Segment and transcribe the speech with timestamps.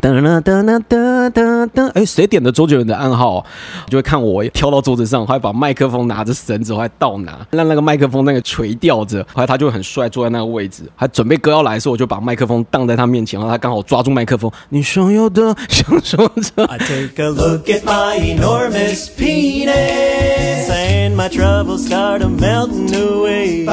[0.00, 3.44] 噔噔噔噔噔噔噔，哎，谁点的周杰伦的暗号？
[3.86, 16.64] 就会看我跳到桌子上，还把麦克风拿着绳子，还倒拿，让那个麦克风那个垂吊着，后来他就很帅，坐在那个位置，还准备歌要来的时候，我就把麦克风荡在他面前，然后他刚好抓住麦克风，你想要的享受着。
[16.64, 23.66] I take a look at my enormous penis and my troubles start melting away.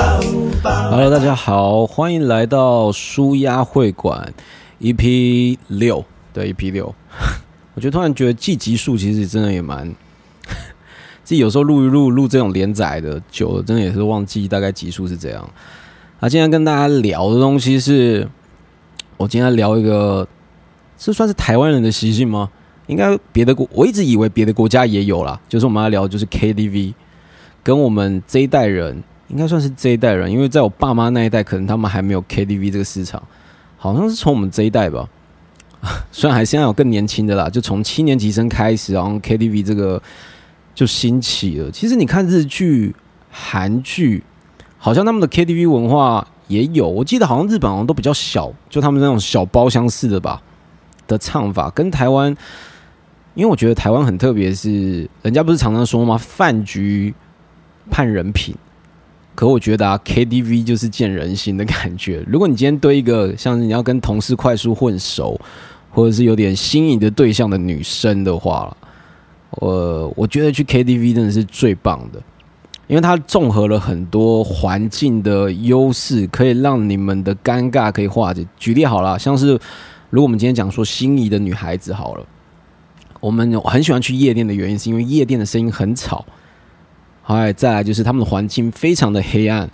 [0.61, 4.33] Hello，大家好，欢迎来到舒压会馆。
[4.79, 6.05] EP 六
[6.37, 6.93] 对 EP 六，
[7.73, 9.87] 我觉得突然觉得记集数其实真的也蛮，
[11.23, 15.49] 自己有时候录一录录这种连载的久了，真的也是忘记大概集数是怎样。
[16.19, 18.27] 啊，今天跟大家聊的东西是，
[19.17, 20.27] 我今天聊一个，
[20.97, 22.49] 这算是台湾人的习性吗？
[22.85, 25.39] 应该别的国，我一直以为别的国家也有啦。
[25.49, 26.93] 就是我们要聊就是 KTV，
[27.63, 33.21] 跟我们这一代人应该算是这一代人，因为在我爸妈那一代，可能他们还没有 KTV 这个市场。
[33.75, 35.07] 好像是从我们这一代吧，
[36.11, 40.01] 虽然还现在有更年轻的啦，就从七年级生开始，然后 KTV 这个
[40.73, 41.71] 就兴起了。
[41.71, 42.95] 其实你看日剧、
[43.31, 44.23] 韩剧，
[44.77, 46.87] 好像他们的 KTV 文化也有。
[46.87, 50.41] 我记得好像日本好像都比较小，就他们那种小包厢式的吧
[51.07, 52.35] 的唱法，跟台湾，
[53.35, 56.17] 因为我觉得台湾很特别，是人家不是常常说吗？
[56.17, 57.13] 饭局
[57.91, 58.55] 判人品。
[59.37, 62.23] 可我觉得啊，KTV 就是见人心的感觉。
[62.27, 65.39] 如果你今天对一个像是你要跟同事快速混熟，
[65.91, 68.75] 或者是有点心仪的对象的女生的话，
[69.51, 72.19] 我我觉得去 KTV 真的是最棒的，
[72.87, 78.43] 因为它综合了很多环境的优势，可以让你们的尴尬可以化解。
[78.57, 79.49] 举例好了，像是
[80.09, 82.25] 如果我们今天讲说心仪的女孩子好了，
[83.19, 86.25] 我们很喜欢去夜店的原因，是因为夜店的声音很吵。
[87.27, 89.69] 哎，再来就是他们的环境非常的黑暗，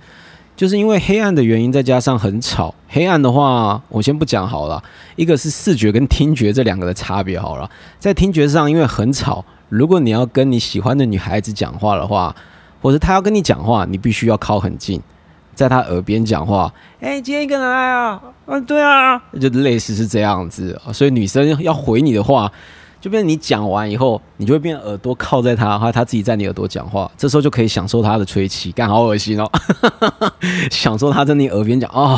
[0.55, 2.73] 就是因为黑暗的原因，再加上很吵。
[2.87, 4.83] 黑暗的话，我先不讲好了。
[5.15, 7.69] 一个是视觉跟听觉这两个的差别好了。
[7.99, 12.35] 在听觉上，因为很吵，如果你要跟你喜欢的女孩子讲话的话，
[12.81, 14.99] 或者她要跟你讲话，你必须要靠很近，
[15.53, 16.73] 在她耳边讲话。
[17.01, 18.19] 哎，今天一个人来啊？
[18.47, 20.81] 嗯，对啊，就类似是这样子。
[20.91, 22.51] 所以女生要回你的话。
[23.03, 29.45] 就变成你讲完以后，你就会变耳朵靠在他，还有他自己在你耳朵讲话，这时候就可以享受他的吹气，干好恶心哦！
[30.71, 32.17] 享受他在你耳边讲哦。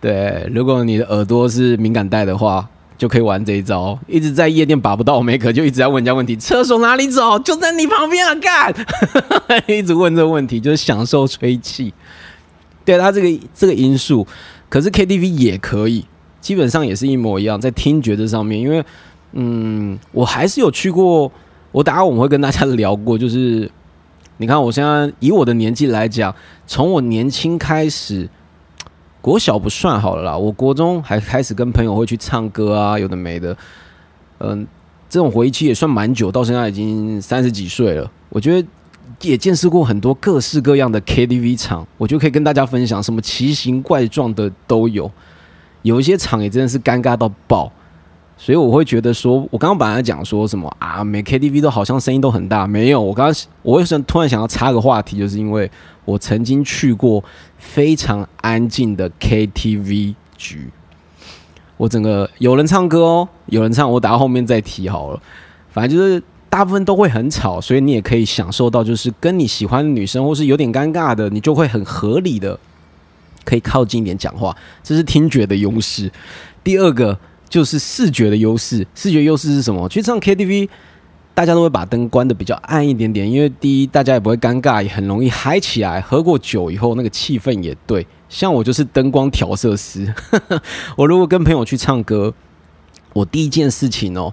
[0.00, 2.64] 对，如果你的耳朵是敏感带的话，
[2.96, 7.36] 就可以玩这一招，一直在夜店把不到梅可，就一直在问人家问题：厕所哪里走？
[7.40, 8.32] 就在你旁边啊！
[8.36, 8.72] 干，
[9.66, 11.92] 一直问这个问题，就是享受吹气。
[12.84, 14.24] 对他这个这个因素，
[14.68, 16.06] 可是 KTV 也可以，
[16.40, 18.84] 基本上也是一模一样，在听觉这上面，因为。
[19.40, 21.30] 嗯，我还是有去过。
[21.70, 23.70] 我等下我们会跟大家聊过，就是
[24.38, 26.34] 你看，我现在以我的年纪来讲，
[26.66, 28.28] 从我年轻开始，
[29.20, 30.36] 国小不算好了啦。
[30.36, 33.56] 我国中还开始跟朋友会去唱歌啊，有的没的。
[34.38, 34.66] 嗯，
[35.08, 38.10] 这种回忆期也算蛮久，到现在已经三十几岁了。
[38.30, 38.68] 我觉得
[39.20, 45.08] 也见识过很多各式各样的 KTV 场，我就可以跟大家分享，什么奇形怪状的都有。
[45.82, 47.70] 有一些场也真的是尴尬到爆。
[48.40, 53.02] 所以我会觉得说，我刚刚本来讲说什么啊，每 KTV 都好像声音都很大，没有。
[53.02, 55.68] 我刚刚我为什么突然想要插个话题，就是因为
[56.04, 57.22] 我曾经去过
[57.58, 60.70] 非常安静的 KTV 局，
[61.76, 65.20] 我整个有人唱歌哦，有人唱，我打到后面再提好了。
[65.72, 72.56] 反正就是大部分都会很吵，所以你也可以享受到，就是跟你喜欢的女生或是有点尴尬的，你就会很合理的
[73.44, 76.12] 可以靠近一点讲话，这是听觉的优势。
[76.62, 77.18] 第二个。
[77.48, 79.88] 就是视觉的优势，视觉优势是什么？
[79.88, 80.68] 其实唱 KTV，
[81.34, 86.00] 大家都会把灯关的比较暗一点点，因为第一，大家也不会尴尬，也很容易嗨起来。
[86.00, 88.06] 喝过酒以后，那个气氛也对。
[88.28, 90.12] 像我就是灯光调色师，
[90.96, 92.34] 我如果跟朋友去唱歌，
[93.14, 94.32] 我第一件事情哦。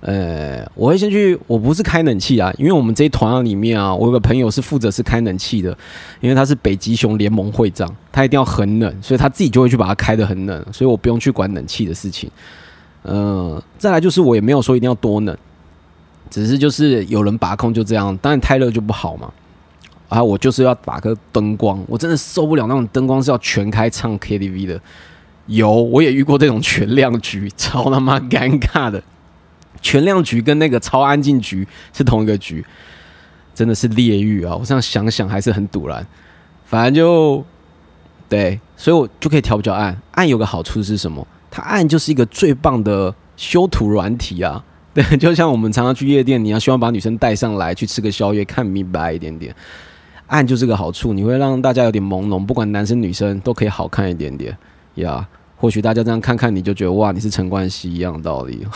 [0.00, 5.76] 呃，我会先去，我不是开冷气啊，因为我们这一团里面啊，我有个朋友是负责是开冷气的，
[6.20, 12.30] 因为他是北极熊联盟会长，他一定要很冷，所以他自己就会去把它开的很冷，所以我不用去管冷气的事情。
[13.04, 15.36] 嗯，再来就是我也没有说一定要多冷，
[16.30, 19.30] 只是就是有人把控就这样，当然太热就不好嘛。
[20.08, 24.80] 啊，我就是要打个灯光，我真的受不了那种灯光是要全开唱 KTV 的，
[25.46, 29.02] 有我也遇过这种全亮局， 超他妈尴尬的。
[29.82, 32.64] 全亮局跟那个超安静局是同一个局，
[33.54, 34.54] 真的是烈狱啊！
[34.54, 36.06] 我这样想想还是很堵然。
[36.64, 37.44] 反正就
[38.28, 40.00] 对，所以我就可以调比较暗。
[40.12, 41.26] 暗有个好处是什么？
[41.50, 44.64] 它暗就是一个最棒的修图软体啊！
[44.94, 49.54] 对，就像我们常常去夜店，你要希望把女生带上来去吃个宵夜，看明白一点点。
[50.26, 54.56] 暗就是个好处，你会让大家有点朦胧，不管男生女生都可以好看一点点
[54.96, 55.26] 呀。
[55.60, 58.66] 或许大家这样看看，你就觉得哇，你是陈冠希一样道理。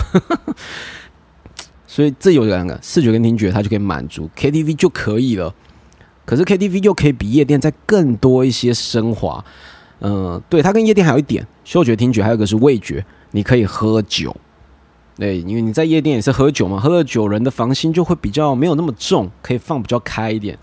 [1.87, 5.55] 所以这有两个视觉跟听觉，它就可以满足 KTV 就可以了。
[6.27, 9.43] 可是 KTV 又可以比夜店再更多一些升华。
[10.01, 14.37] 嗯，对，它跟夜店还有一点，嗅觉、听觉，还有一个是味觉，你可以喝酒。
[15.17, 20.59] 对，因为你在夜店也是喝酒嘛，喝了酒人的防心就会比较没有那么重，可以放比较开一点。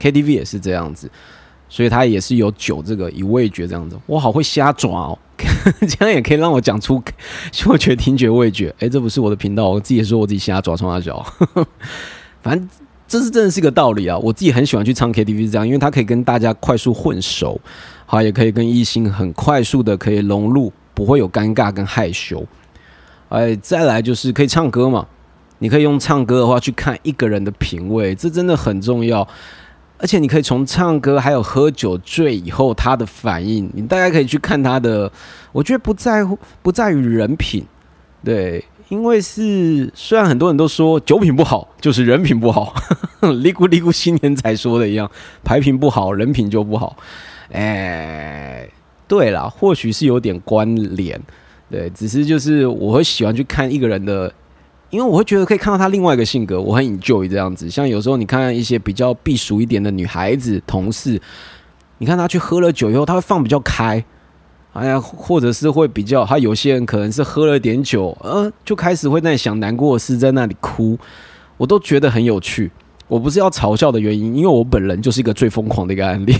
[0.00, 1.08] KTV 也是这样子，
[1.72, 3.98] 所以它也是有酒这个以味觉这样子。
[4.04, 5.18] 我好会瞎抓哦，
[5.88, 7.02] 这样也可以让我讲出
[7.50, 8.72] 嗅觉、听觉、味觉。
[8.78, 11.24] 哎，这不是我的频道，我自己也说我自己瞎抓，冲他脚。
[12.42, 12.68] 反正
[13.08, 14.18] 这是真的是一个道理啊！
[14.18, 17.58] 我自己很喜欢去唱 KTV 这样，因为它可以跟大家快速混熟，
[18.04, 22.46] 好，也可以跟异性很快速的可以融入，不会有尴尬跟害羞。
[23.30, 25.06] 哎，再来就是可以唱歌嘛？
[25.60, 29.26] 你可以用唱歌的话去看一个人的品味，这真的很重要。
[30.02, 35.10] 而且你可以从唱歌还有喝酒醉以后他的反应，你大概可以去看他的。
[35.52, 37.64] 我觉得不在乎，不在于人品，
[38.24, 42.74] 对，因为是虽然很多人都说酒品不好就是人品不好，
[43.20, 45.08] 嘀咕嘀咕新年才说的一样，
[45.44, 46.96] 牌品不好人品就不好。
[47.52, 48.68] 哎，
[49.06, 51.20] 对了，或许是有点关联。
[51.70, 54.34] 对，只是就是我会喜欢去看一个人的，
[54.92, 57.70] 因为我会觉得可以看到他另外一个性格，我很 enjoy 这样子。
[57.70, 61.18] 像有时候你看一些比较避俗一点的女孩子同事，
[61.96, 64.04] 你看她去喝了酒以后，她会放比较开，
[64.74, 70.98] 哎呀，或者是会比较，她有些人可能是喝了点酒，呃，就开始会在想难过的事，在那里哭，
[71.56, 72.70] 我都觉得很有趣。
[73.08, 76.34] 我不是要嘲笑的原因，因为我本人就是一个最疯狂的一个案例，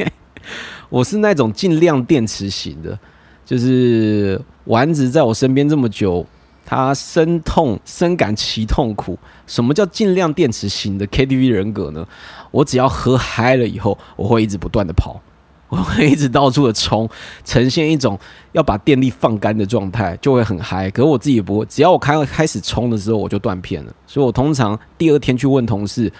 [0.88, 2.98] 我是那种尽量电池型的。
[3.44, 6.26] 就是丸子在我身边这么久，
[6.66, 9.18] 他深痛深感其痛苦。
[9.46, 12.06] 什么叫尽量电池型的 KTV 人格呢？
[12.50, 15.20] 我只要喝嗨了以后，我会一直不断的跑，
[15.68, 17.08] 我会一直到处的冲，
[17.44, 18.18] 呈现一种
[18.52, 20.90] 要把电力放干的状态，就会很嗨。
[20.90, 23.94] 可是我自己也不会，只要我开开始冲的时候，我就断片了。
[24.06, 26.12] 所以我通常第二天去问同事：“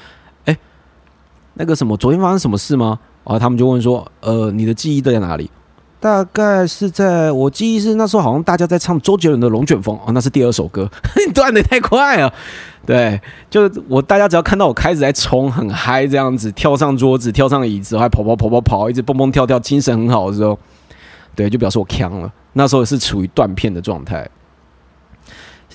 [0.46, 0.56] 哎，
[1.54, 5.50] 那个什么，昨天发生什么事吗？”然后他们就问说：“呃，你的记忆都在哪里？”
[5.98, 10.88] 大概是在我记忆是那时候，好像大家在唱周杰伦的《龙卷风》哦，那是第二首歌，
[11.34, 12.32] 断的太快了。
[12.84, 13.20] 对，
[13.50, 20.56] 就我大家只要看到我开始在冲，很嗨这样子，跳上桌子，跳上椅子，还跑跑跑跑跑，一直蹦蹦跳跳，精神很好的时候，
[21.34, 22.32] 对，就表示我强了。
[22.52, 24.28] 那时候是处于断片的状态。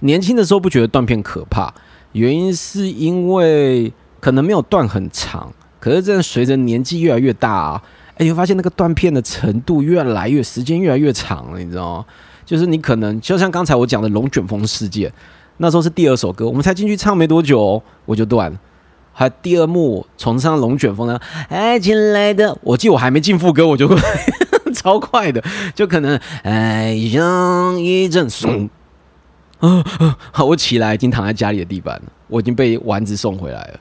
[0.02, 1.74] 年轻的时候不觉得断片可怕，
[2.14, 3.92] 原因是因为
[4.22, 7.84] 可能没有断很长，可是真的随着年纪越来越大啊。
[8.22, 12.06] 你会发现那个断片的程度越来越，时间越来越长了，你知道吗？
[12.46, 15.12] 就是你可能就像刚才我讲的龙卷风事件，
[15.58, 18.60] 那时候是第二首歌，我们才进去唱没多久，我就断了。
[19.14, 21.20] 还第二幕重唱龙卷风呢，
[21.50, 23.90] 爱进来的，我记得我还没进副歌，我就
[24.74, 25.44] 超快的，
[25.76, 28.70] 就可能哎像一阵送，
[29.60, 30.18] 啊啊！
[30.32, 33.80] 好，我起来已经躺在家里的地板了，我已经被丸子送回来了。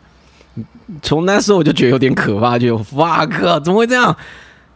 [1.03, 4.15] 从那时候我就觉得有点可怕，就 fuck，怎么会这样？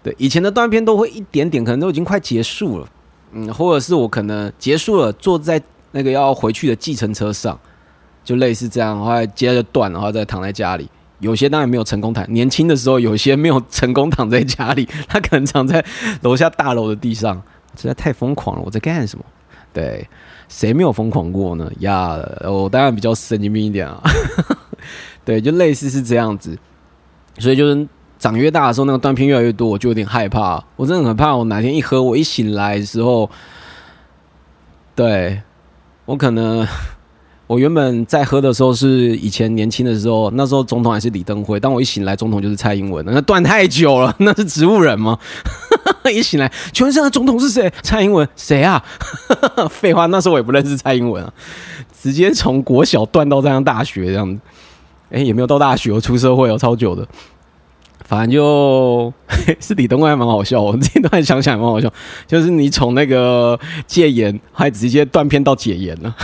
[0.02, 2.88] 对，以前的断片都会一点点，可能都已经快结束了，
[3.32, 5.60] 嗯，或者是我可能结束了，坐在
[5.92, 7.58] 那个要回去的计程车上，
[8.22, 10.88] 就类似这样，后来接着断，然后再躺在家里。
[11.20, 15.82] 有些当然没有成功躺，年轻的时候有些没有成功躺在家里， 他可能躺在
[16.20, 17.40] 楼下大楼的地上，
[17.80, 18.62] 实在太疯狂了。
[18.62, 19.24] 我在干什么？
[19.72, 20.06] 对，
[20.54, 21.68] 谁没有疯狂过呢？
[21.80, 24.00] 呀，我当然比较神经病一点啊。
[25.26, 26.56] 对，就类似是这样子，
[27.38, 27.88] 所以就是
[28.20, 30.62] 长越大的时候，那个断片越来越多，我就有点害怕。
[30.76, 33.28] 我真的很怕，我哪天一喝，我一醒来的时候，
[34.94, 35.42] 对
[36.04, 36.64] 我可能
[37.48, 45.18] 我原本在喝的时候是以前年轻的时候，那时候总统还是李登辉，当我一醒来，总统就是蔡英文，那断太久了，那是植物人吗？
[46.04, 47.72] 那一醒来，全身的总统是谁？
[47.82, 48.28] 蔡英文？
[48.36, 48.84] 谁啊？
[49.70, 51.32] 废话，那时候我也不认识蔡英文啊，
[52.00, 54.40] 直接从国小断到这样大学这样子。
[55.10, 57.06] 哎，也没有到大学，我出社会哦，超久的。
[58.04, 59.12] 反正就
[59.60, 61.90] 是李登辉还蛮好笑，我这段想起来蛮好笑。
[62.26, 66.14] 就是你从那个戒严，还直接断片到解严了。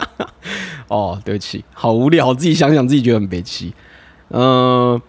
[0.88, 3.72] 哦，对不起，好无聊，自己想想自己觉得很悲戚。
[4.28, 5.00] 嗯，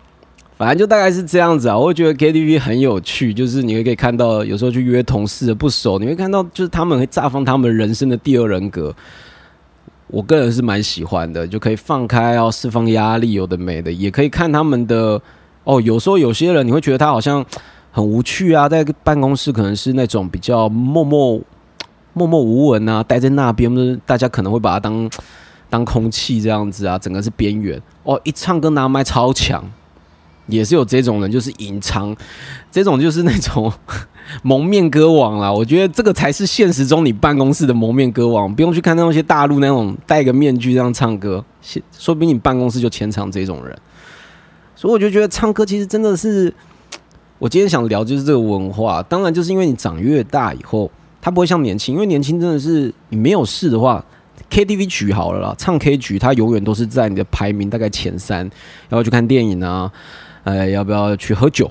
[0.62, 1.76] 反正就大概是这样子啊。
[1.76, 8.96] 我会觉得 KTV 很有趣，就是你会可以看到，有时候去约同事不熟，你会看到就是他们会绽放他们人生的第二人格。
[10.06, 15.20] 我个人是蛮喜欢的，就可以放开哦，释放压力，有的没的，也可以看他们的
[15.64, 15.82] 哦。
[15.82, 17.44] 有时候有些人你会觉得他好像
[17.92, 21.42] 很无趣啊，在办公室可能是那种比较默默
[22.14, 25.10] 默默无闻啊，待在那边，大家可能会把他当
[25.72, 28.20] 当空气这样子啊，整个是边缘哦。
[28.24, 29.64] 一唱歌拿麦超强，
[30.52, 32.16] 也是有这种人，就是隐藏，
[32.70, 33.72] 这种就是那种
[34.44, 35.52] 蒙面歌王啦。
[35.52, 41.44] 我觉得这个才是现实中你办公室的蒙面歌王，不用去看那些大陆那种戴个面具这样唱歌，
[41.98, 43.76] 说不定你办公室就潜藏这种人。
[44.76, 46.54] 所以我就觉得唱歌其实真的是，
[47.40, 49.02] 我今天想聊就是这个文化。
[49.04, 50.92] 当然，就是因为你长越大以后，
[51.22, 54.04] 他不会像年轻，因为年轻真的是你没有事的话。
[54.50, 58.40] KTV 曲好了啦，唱 K 曲，它永远都是在你的排名大概前三。
[58.90, 59.90] 然后去看电影啊？
[60.44, 61.70] 呃，要不要去喝酒？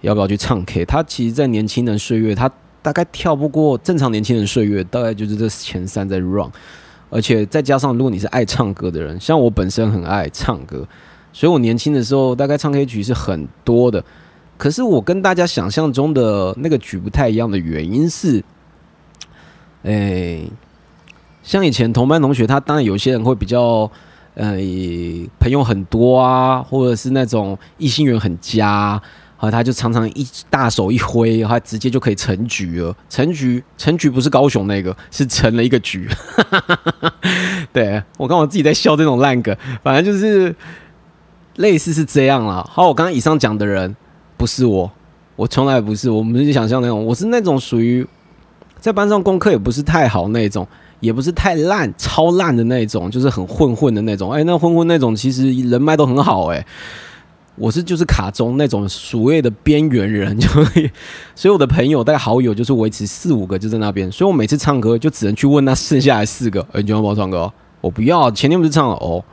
[0.00, 0.84] 要不要去唱 K？
[0.84, 2.50] 他其实，在年轻人岁月，他
[2.82, 6.50] 大概跳不过正常年轻人岁月，大概就是这前三在 run。
[7.10, 10.86] 而且再加上，如果你是爱唱歌的人，像我本身很爱唱歌，
[11.32, 14.04] 所以我年轻的时候大概唱 K 曲是很多的。
[14.56, 18.42] 可是我跟大家想象中的那个曲不太一样的原因是，
[19.82, 20.42] 哎。
[21.42, 23.90] 像以前同班同学，他当然有些人会比较，
[24.40, 24.56] 呃，
[25.38, 28.98] 朋友很多啊，或者是那种异性缘很佳，
[29.36, 32.96] 后他就常常一大手一挥，他直接就可以成局了。
[33.10, 36.08] 成局，成局不是高雄那个，是成了一个局。
[37.70, 40.56] 对我刚我自己在笑这种烂梗，反正就是
[41.56, 42.66] 类似是这样啦。
[42.72, 43.94] 好，我刚刚以上讲的人
[44.38, 44.90] 不是我，
[45.36, 48.06] 我从来不是，我们是想象那种，我是那种属于
[48.78, 50.66] 在班上功课也不是太好那种。
[51.00, 54.30] 也不是太烂、超烂的那种，就是很混混的那种。
[54.30, 56.46] 哎，那混混那种其实人脉都很好。
[56.46, 56.64] 哎，
[57.56, 60.48] 我是就是卡中那种所谓的边缘人，就
[61.34, 67.52] 所以我的朋友大概好友就是维持四五个就在那边，所以我每次唱歌就只能去问那剩下来四个，哎，你要不要唱歌？
[67.80, 69.24] 我不要，前天不是唱了哦。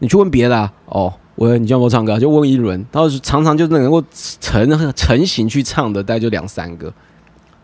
[0.00, 2.18] 你去问别的啊哦，我你要不要唱歌？
[2.18, 4.02] 就问一轮，他常常就是能够
[4.40, 6.92] 成成型去唱的，大概就两三个。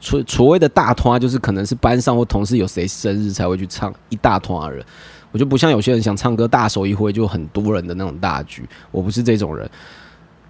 [0.01, 4.85] 所所谓的大团就是可能是班上或同事有谁生日才会去唱一大团人，
[5.31, 9.71] 我就不像有些人想唱歌大手一挥就很多人的那种大局，我不是这种人。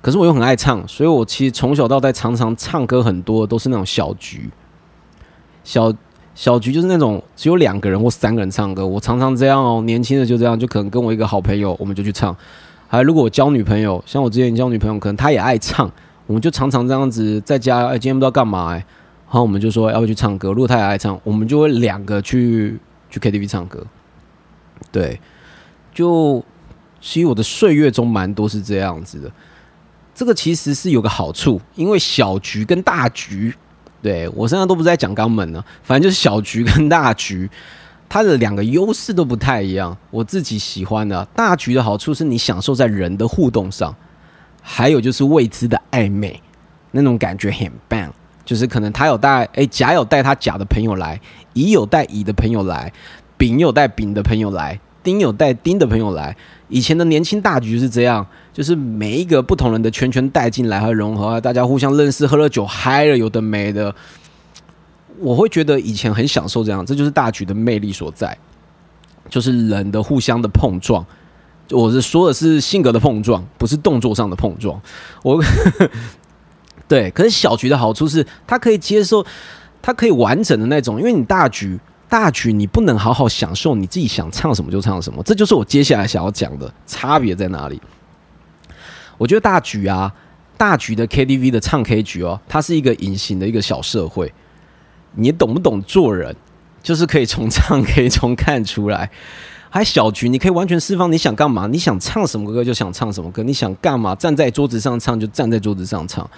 [0.00, 4.49] 可是我又很爱唱，所以我其实从小到大常常唱歌很多都是那种小局，
[5.62, 5.92] 小
[6.35, 9.83] 小局就是那种只有两个人或三个人唱歌，我常常这样哦。
[9.83, 12.35] 年轻的就这样，就可能跟我一个好朋友，我们就去唱。
[12.88, 15.90] 还如果我交女朋友，像我之前交女朋友，可能她也爱唱，
[16.26, 18.87] 我们就常常这样子在家，哎，今天不知道干嘛哎。
[19.31, 22.77] 然后我们就说要不去唱歌，如果他也爱唱，我们就会两个去
[23.09, 23.87] 去 KTV 唱歌。
[24.91, 25.21] 对，
[25.95, 26.45] 就
[27.01, 29.31] 其实我的岁月中蛮多是这样子的。
[30.17, 33.55] 这个其实是有个好处，因为小局跟大局，
[34.03, 37.49] 对我现在都不是在讲肛门呢，反正就是小局跟大局，
[38.09, 39.97] 它的两个优势都不太一样。
[40.11, 43.95] 我自己喜欢的大局的好处是你享受在人的互动上，
[44.61, 46.43] 还有就是未知的暧昧，
[46.91, 48.13] 那种感觉很棒。
[48.50, 51.21] 就是可能他有带哎甲有带他甲的朋友来，
[51.52, 52.92] 乙有带乙的朋友来，
[53.38, 56.37] 丙有带丙的朋友来，丁有带丁的朋友来。
[56.69, 63.95] 以前的年轻大局是这样，就是每一个不同人的圈圈带进来和融合，大家互相认识，喝了酒嗨了，有的没的。
[65.21, 68.37] 我会觉得以前很享受这样，这就是大局的魅力所在，
[69.28, 71.07] 就是人的互相的碰撞。
[71.71, 74.83] 我是说的是性格的碰撞，不是动作上的碰撞。
[75.23, 75.40] 我。
[76.90, 79.25] 对，可是小局的好处是，它可以接受，
[79.80, 81.78] 它可以完整的那种，因为你大局
[82.09, 87.80] 大局，你不能好好享受你自己想唱什么就唱什么，这就是我接下来想要讲的差别在哪里。
[89.16, 90.12] 我觉得大局啊，
[90.56, 94.35] 大局的 KTV 的唱 K 局哦，它是一个隐形的一个小社会，
[95.14, 96.35] 你懂不懂做人，
[96.82, 99.09] 就是可以从唱 K 中看出来。
[99.73, 106.29] 还小局，你可以完全释放你想干嘛，你想唱什么歌就想唱什么歌，你想干嘛站在桌子上唱就站在桌子上唱，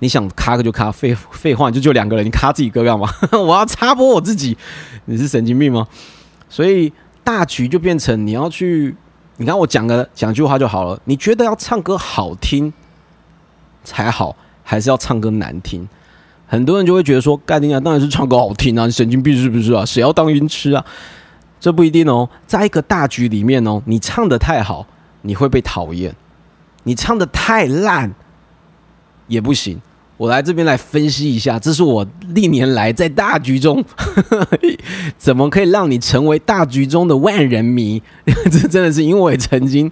[0.00, 3.08] 你想卡个就卡，废废话就就两个人，你卡自己歌干嘛？
[3.32, 4.58] 我要插播我自己，
[5.04, 5.86] 你是神经病吗？
[6.48, 6.92] 所以
[7.22, 8.96] 大局就变成你要去，
[9.36, 12.72] 你看我讲个讲句话就好了，你觉得要唱歌好听
[13.84, 15.88] 才好，还是要唱歌难听？
[16.48, 19.86] 很多人就会觉得说，盖丁啊，当然是唱歌好听啊，你神经病是不是啊？
[19.86, 20.84] 谁要当晕痴啊？
[21.60, 24.86] 这不一定哦，在一个大局里面哦，你唱的太好，
[25.22, 26.10] 你会被讨厌；
[26.84, 28.12] 你唱的太烂
[29.28, 29.80] 也不行。
[30.16, 33.82] 我来这边来分析一下，这是我历年来在大局中
[35.16, 38.02] 怎么可以让你成为大局中的万人迷。
[38.50, 39.90] 这真的是因为我也曾经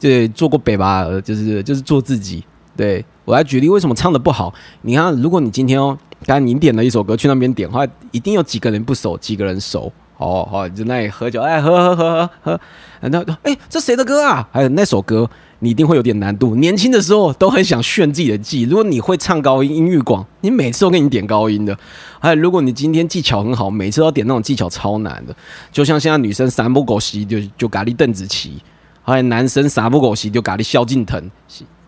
[0.00, 2.42] 对做过北巴，就是就是做自己。
[2.76, 4.52] 对我来举例，为什么唱的不好？
[4.82, 5.96] 你看，如果你今天哦，
[6.26, 9.92] 刚刚你点了一首歌去那边点的话，一定有几个人不熟，几个人熟。
[10.16, 12.60] 哦，好，就那里喝酒，哎，喝喝喝喝喝，
[13.08, 14.48] 那哎，这谁的歌啊？
[14.52, 15.28] 还有那首歌，
[15.58, 16.54] 你一定会有点难度。
[16.54, 21.76] 年轻的时候都很想炫自己的技，如果你会唱高音，音域广，你每次都给你点高音的。
[22.20, 25.34] 还有，如果你今天技巧很好，每次都点那种技巧超难的，
[25.72, 28.62] 就像现在女生三不狗席就就咖喱邓紫棋，
[29.02, 31.28] 还有男生三不狗席就咖喱萧敬腾，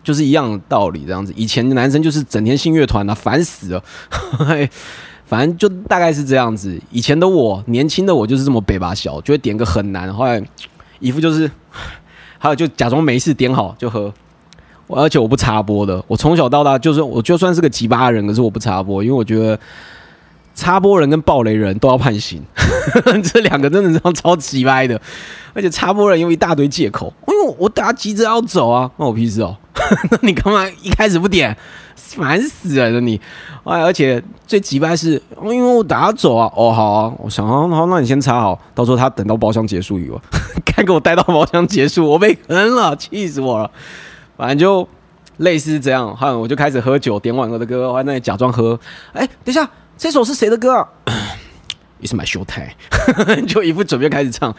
[0.03, 1.33] 就是一样的道理，这样子。
[1.35, 3.83] 以前男生就是整天信乐团啊，烦死了。
[5.27, 6.75] 反正就大概是这样子。
[6.89, 10.41] 以前的我，年轻的我就是这么北吧小，就会点个很难，后来
[10.99, 11.51] 一副就是，
[12.39, 14.11] 还有就假装没事点好就喝。
[14.89, 19.59] 而且我不插播的，我从小到大就是我就算是个奇葩人，可是我不插播，因为我觉得
[20.57, 22.43] 插播人跟暴雷人都要判刑，
[23.23, 24.99] 这两个真的是超奇掰的。
[25.53, 29.55] 而且插播人用一大堆借口，因为我打急着要走啊，关我屁事哦。
[30.11, 31.55] 那你干嘛一开始不点？
[31.95, 33.19] 烦死了你！
[33.63, 36.51] 哎，而且最急掰是，因为我打走啊。
[36.55, 40.19] 哦，好啊，我想好，好，那你先插好，到时候他等到包厢结束以后，
[40.65, 43.69] 该给我带到包厢结束，我被坑了，气死我了。
[44.37, 44.87] 反正就
[45.37, 48.79] 类似这样，哈我就开始喝酒，点完我的歌，我在那里假装喝。
[49.13, 50.87] 哎，等一下，这首是谁的歌啊？
[51.99, 52.75] 也是蛮秀台，
[53.49, 54.55] 就一副准备开始唱，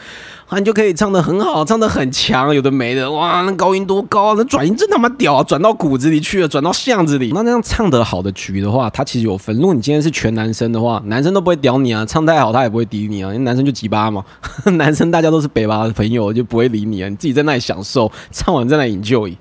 [0.49, 7.31] 啊，你就可以唱的很好，唱的很强，有的没的，哇，那高音多高啊，那转音真他妈屌啊，转到骨子里去了，转到巷子里。
[7.33, 9.55] 那那样唱得好的局的话，他其实有分。
[9.57, 14.25] 如果你今天是全男生的话，男生都不会屌你啊，唱太好他也不会理你啊，因为男生就鸡巴嘛，
[14.77, 19.37] 男生大家都是北巴的朋友，就不会理你啊，你自己在那里享受，唱完在那里 enjoy。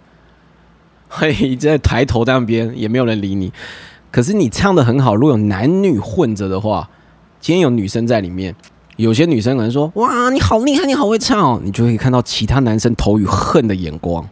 [1.10, 3.52] 嘿，在抬头在那边也没有人理你。
[4.18, 6.90] 可是你唱的很好，如果有男女混着的话，
[7.40, 8.56] 今天有女生在里面，
[8.96, 14.28] 有些女生可能说：“哇，你好厉害，你好会唱哦。”你就可以看到其他男生投予恨的眼光，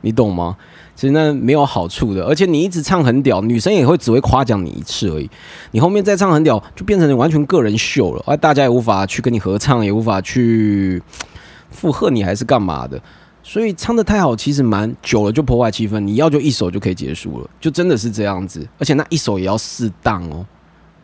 [0.00, 0.56] 你懂吗？
[0.94, 2.24] 其实那没有好处的。
[2.24, 5.28] 而且你一直唱很屌，女生也会只会夸奖你一次而已。
[5.72, 11.02] 你后面再唱很屌，就变成完全个人秀了，而大家也无法去跟你合唱，也无法去
[11.70, 12.98] 附和你，还是干嘛的。
[13.48, 16.00] 所以唱的太好，其实蛮久了就破坏气氛。
[16.00, 18.66] 你要就一首就可以结束了，就真的是这样子。
[18.76, 20.44] 而且那一首也要适当哦。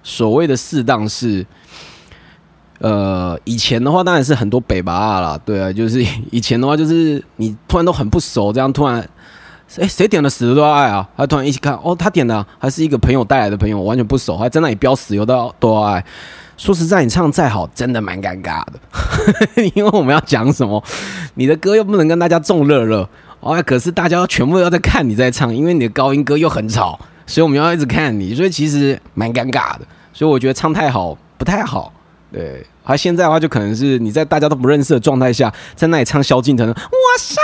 [0.03, 1.47] 所谓的适当是，
[2.81, 9.09] 呃，以前的话当然是很多北巴啊啦，对啊，就是以前的话就是你突然都很不熟，这样突然，
[9.79, 11.09] 哎，谁点了死了都要爱啊？
[11.17, 16.05] 他突然一起看，哦，他点的还是一个朋友带来的朋友，完全不熟，还在那里飙死，有都要都要爱。
[16.57, 20.83] 说实在，你唱再好，真的蛮尴尬的， 因为我们要讲什么，
[21.35, 23.09] 你的歌又不能跟大家众乐乐，
[23.41, 29.81] 哦，可是大家全部要在看你在唱，因为你的高音歌又很吵，所以我们要一直看你，所以其实蛮尴尬的。
[30.13, 31.93] 所以我觉得唱太好不太好，
[32.31, 32.65] 对。
[32.85, 36.75] 而现在的话，就可能是你在大家都不认识的状态下，在那里唱萧敬腾，我
[37.19, 37.41] 烧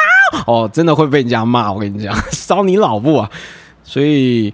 [0.47, 1.73] 哦，真的会被人家骂。
[1.73, 3.31] 我跟你讲， 烧你老母啊！
[3.85, 4.53] 所以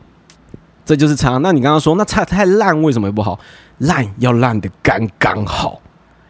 [0.85, 1.41] 这就是唱。
[1.41, 3.41] 那你刚刚说那唱太烂，为什么不好？
[3.79, 5.81] 烂要烂的刚刚好，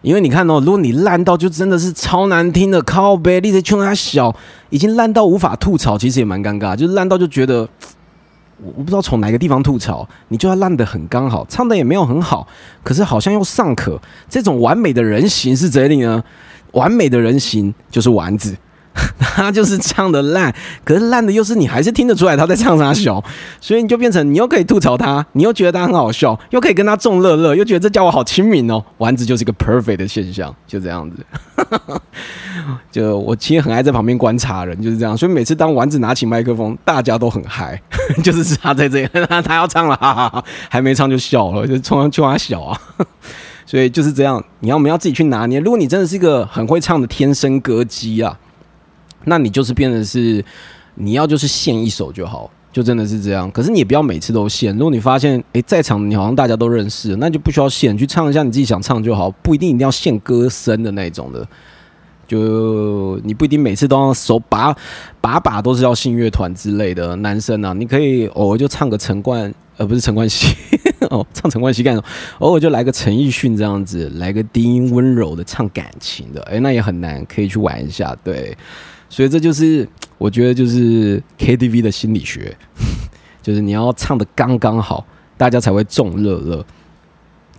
[0.02, 4.34] 因为你看哦，如果你烂到就真的是超难听的，靠背，你的穷他小，
[4.70, 7.68] 已经烂到无法吐槽，其实也蛮尴尬，就是烂到就觉得
[8.58, 12.46] 我我不知道从哪个地方吐槽，你就要烂的很刚好，唱的也没有很好，
[12.82, 16.22] 可是好像又尚可，这种完美的人形是这里呢？
[16.72, 18.56] 完美的人形就是丸子。
[19.18, 20.54] 他就是唱的烂，
[20.84, 23.22] 可是烂的又是你还是听得出来他在唱啥小，
[23.60, 28.82] 所以你就变成你又可以吐槽他，你又觉得他很好笑，又可以跟他众乐乐，又觉得这家伙好亲民哦。
[28.98, 31.26] 丸子就是一个 perfect 的现象，就这样子。
[32.92, 35.16] 就我其实很爱在旁边观察人，就是这样。
[35.16, 37.80] 所以每次当丸子拿起麦克风，大家都很嗨，
[38.22, 39.08] 就是他在这里，
[39.44, 42.80] 他要唱了，哈哈哈，还没唱就笑了，就冲上去他笑啊。
[43.66, 45.58] 所以就是这样，你要我们要自己去拿捏。
[45.58, 48.38] 如果你真的是一个很会唱的天生歌姬啊。
[49.24, 50.44] 那你就是变成是，
[50.94, 53.50] 你要就是献一首就好，就真的是这样。
[53.50, 54.74] 可是你也不要每次都献。
[54.76, 61.46] 如果你发现，诶，在场你好像大家都认识，那就不需要献，去唱一下你自己想唱就好，不一定一定要献歌声的那种的。
[62.26, 64.74] 就你不一定每次都要手把
[65.20, 70.56] 把把都是要信乐团之类的男生啊，你可以偶尔就唱个陈冠，呃，不是陈冠希
[71.10, 72.06] 哦，唱陈冠希干什么？
[72.38, 78.56] 偶尔就来个陈奕迅这样子，来个低音温柔的唱感情的，诶，那也很难，可以去玩一下，对。
[79.14, 82.52] 所以这就是 我觉得就是 KTV 的心理学，
[83.40, 86.66] 就是你要唱的刚刚好，大家才会众乐乐。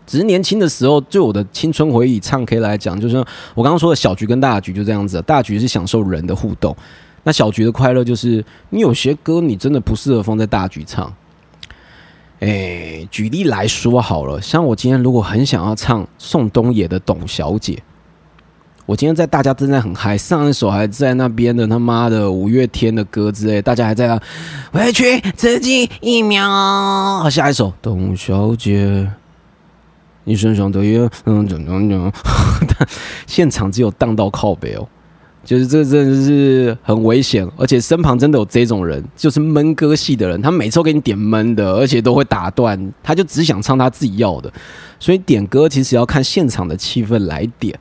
[0.06, 3.16] 只是年轻的时候，就我的青春回忆，唱 K 来讲，就是
[3.54, 5.22] 我刚刚说的小局跟大局就这样子。
[5.22, 6.76] 大局是享受人的互动，
[7.24, 11.10] 那小局的快乐就是你有些歌你真的不适合放在大局唱。
[12.42, 17.76] 哎，举例来说好了，像我今天如果很想要唱宋冬野的《董小姐》。
[18.86, 24.22] 我今天在大家正在很嗨，上一首还在那边的他妈的五月天的歌之类，大家还在啊，
[24.74, 26.48] 委屈自己一秒。
[26.48, 29.10] 好，下一首董小姐，
[30.26, 32.12] 你身上的烟，嗯，怎怎怎，
[33.26, 34.88] 现场只有荡到靠北哦，
[35.44, 44.54] 就是这真的是很危险，而且身旁真的有这种人，就是闷歌系的人，他每次都给你点闷的，而且都会打断，他就只想唱他自己要的，
[45.00, 47.76] 所以点歌其实要看现场的气氛来点。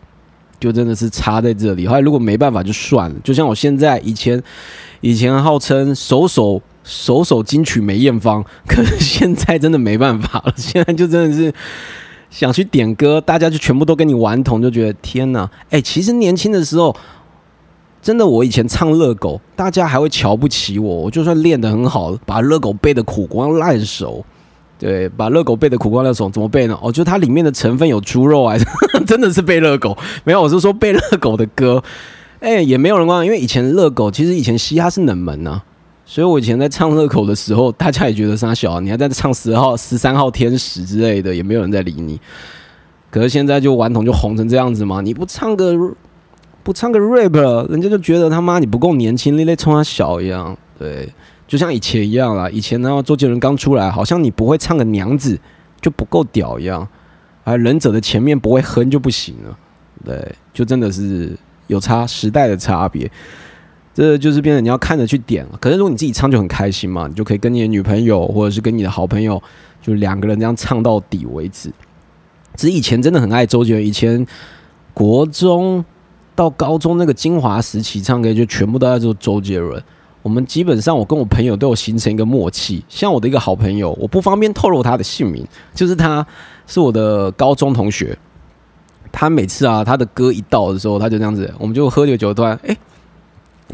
[0.64, 1.86] 就真的是差在这里。
[1.86, 4.42] 后来如果没办法就算了，就像我现在以前
[5.02, 11.52] 以前号称首首首首金曲梅艳芳， 可是现在真的没办法了， 现在就真的是
[12.30, 15.50] 想去点歌，大家就全部都跟你顽童，就觉得天哪！
[15.68, 16.96] 哎，其实年轻的时候。
[18.02, 20.94] 真的，我以前唱热狗，大家还会瞧不起我。
[20.94, 24.22] 我就算练得很好，把热狗背的苦瓜烂熟，
[24.78, 26.78] 对，把热狗背的苦光烂熟，怎么背呢？
[26.82, 28.56] 哦，就它里面的成分有猪肉啊，
[29.06, 29.96] 真的是背热狗。
[30.24, 31.82] 没有，我是说背热狗的歌。
[32.40, 35.60] 哎，也没有人光，因为以前热狗，其实以前嘻哈是冷门呐，
[36.04, 42.20] 所以我以前在唱热狗的时候，大家也觉得他小，你还在唱十号、十三号天使之类的，也没有人在理你。
[43.10, 45.74] 可是现在就顽童就红成这样子嘛，你不唱个。
[46.62, 50.56] 不唱个 rap，人家就觉得他妈你不够年轻，你得冲他小一样。
[50.78, 51.06] 对，
[51.46, 52.48] 就像以前一样啦。
[52.50, 55.38] 以前呢，周杰伦刚出来，好像你不会唱个娘子
[55.80, 56.86] 就不够屌一样，
[57.44, 59.58] 而忍者的前面不会哼就不行了。
[60.04, 63.10] 对，就真的是有差时代的差别。
[63.92, 65.46] 这就是变得你要看着去点。
[65.60, 69.42] 可是如果你自己唱就很开心嘛，你就可以跟你的女朋友或者是跟你的好朋友，
[69.80, 71.70] 就两个人这样唱到底为止。
[72.56, 74.26] 只是以前真的很爱周杰伦，以前
[74.92, 75.84] 国中。
[76.36, 79.80] 到高中那个精华时期，唱歌就全部都在做周杰伦。
[80.24, 82.82] 我们基本上，我跟我朋友都有形成一个默契。
[82.88, 86.26] 像我的一个好朋友，我不方便透露他的姓名，就是他
[86.66, 88.16] 是我的高中同学。
[89.12, 92.74] 他每次啊，他的歌一到的时候，他就这样子，我们就喝酒酒突然哎，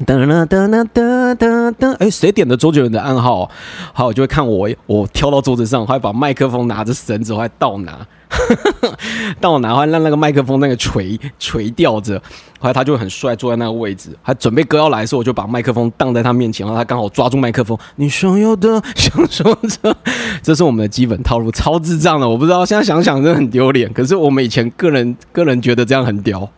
[0.05, 3.49] 噔噔噔噔噔噔噔，哎，谁点的周杰伦的暗号？
[3.93, 8.05] 好，我就会看我，我跳到桌子上，还把麦克风拿着绳子，还倒拿。
[9.41, 12.17] 当我拿回来，让那个麦克风那个垂垂吊着，
[12.59, 19.97] 后来他就很帅，坐在那个位置，还准备歌要来的时候，我就把麦克风荡在他面前，然后他刚好抓住麦克风，你想要的想说着，
[20.43, 26.49] 这是我们的基本套路，超智障的，我不知道，现在想想真的很丢脸，可是我们以前个人个人觉得这样很屌，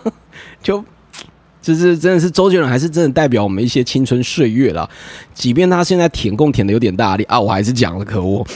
[0.62, 0.84] 就。
[1.66, 4.88] 就是真的是周杰伦，还是真的代表我们一些青春岁月了？
[5.34, 8.46] 即便他现在舔共舔的有点大力啊，我还是讲了，可恶。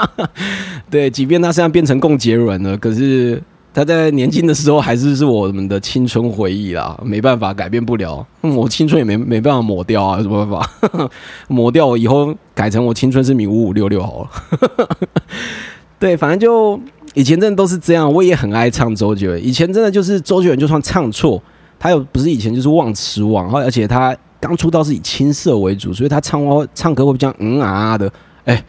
[0.90, 8.26] 对，即便他现在变成共杰伦了，可是他在年轻的时候还是是我们的青春回忆啦，没办法改变不了。
[8.42, 10.60] 我青春也没没办法抹掉啊，有什么办
[10.92, 11.10] 法？
[11.48, 14.88] 抹掉我以后改成我青春是米五五六六好了。
[15.98, 16.78] 对，反正就
[17.14, 19.42] 以前真的都是这样，我也很爱唱周杰伦。
[19.42, 21.42] 以前真的就是周杰伦，就算唱错。
[21.78, 28.10] 他又不是以前就是忘词忘，而且他刚出道是以青涩为主，所以他唱歌唱歌会比较嗯啊的，
[28.44, 28.64] 哎，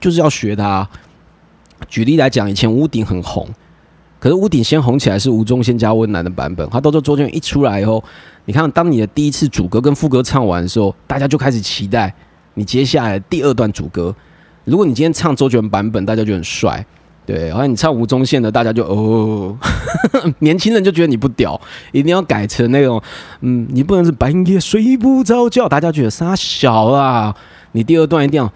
[0.00, 0.88] 就是要学他。
[1.88, 3.46] 举例来讲，以前屋顶很红，
[4.18, 8.02] 可是屋顶先红起来是吴宗宪加温岚的版本，他到时候周杰伦一出来以后，
[8.46, 12.12] 你看当你的第一次主歌跟副歌唱完的时候，大家就开始期待
[12.54, 14.14] 你接下来第二段主歌。
[14.64, 16.84] 如果你今天唱周杰伦版本，大家就很帅。
[17.26, 19.56] 对，好像你唱吴宗宪的，大家就哦，
[20.38, 21.60] 年轻人就觉得你不屌，
[21.90, 23.02] 一定要改成那种，
[23.40, 27.34] 嗯，你不能是半夜睡不着觉，大家觉得傻小啊。
[27.72, 28.50] 你第二段一定要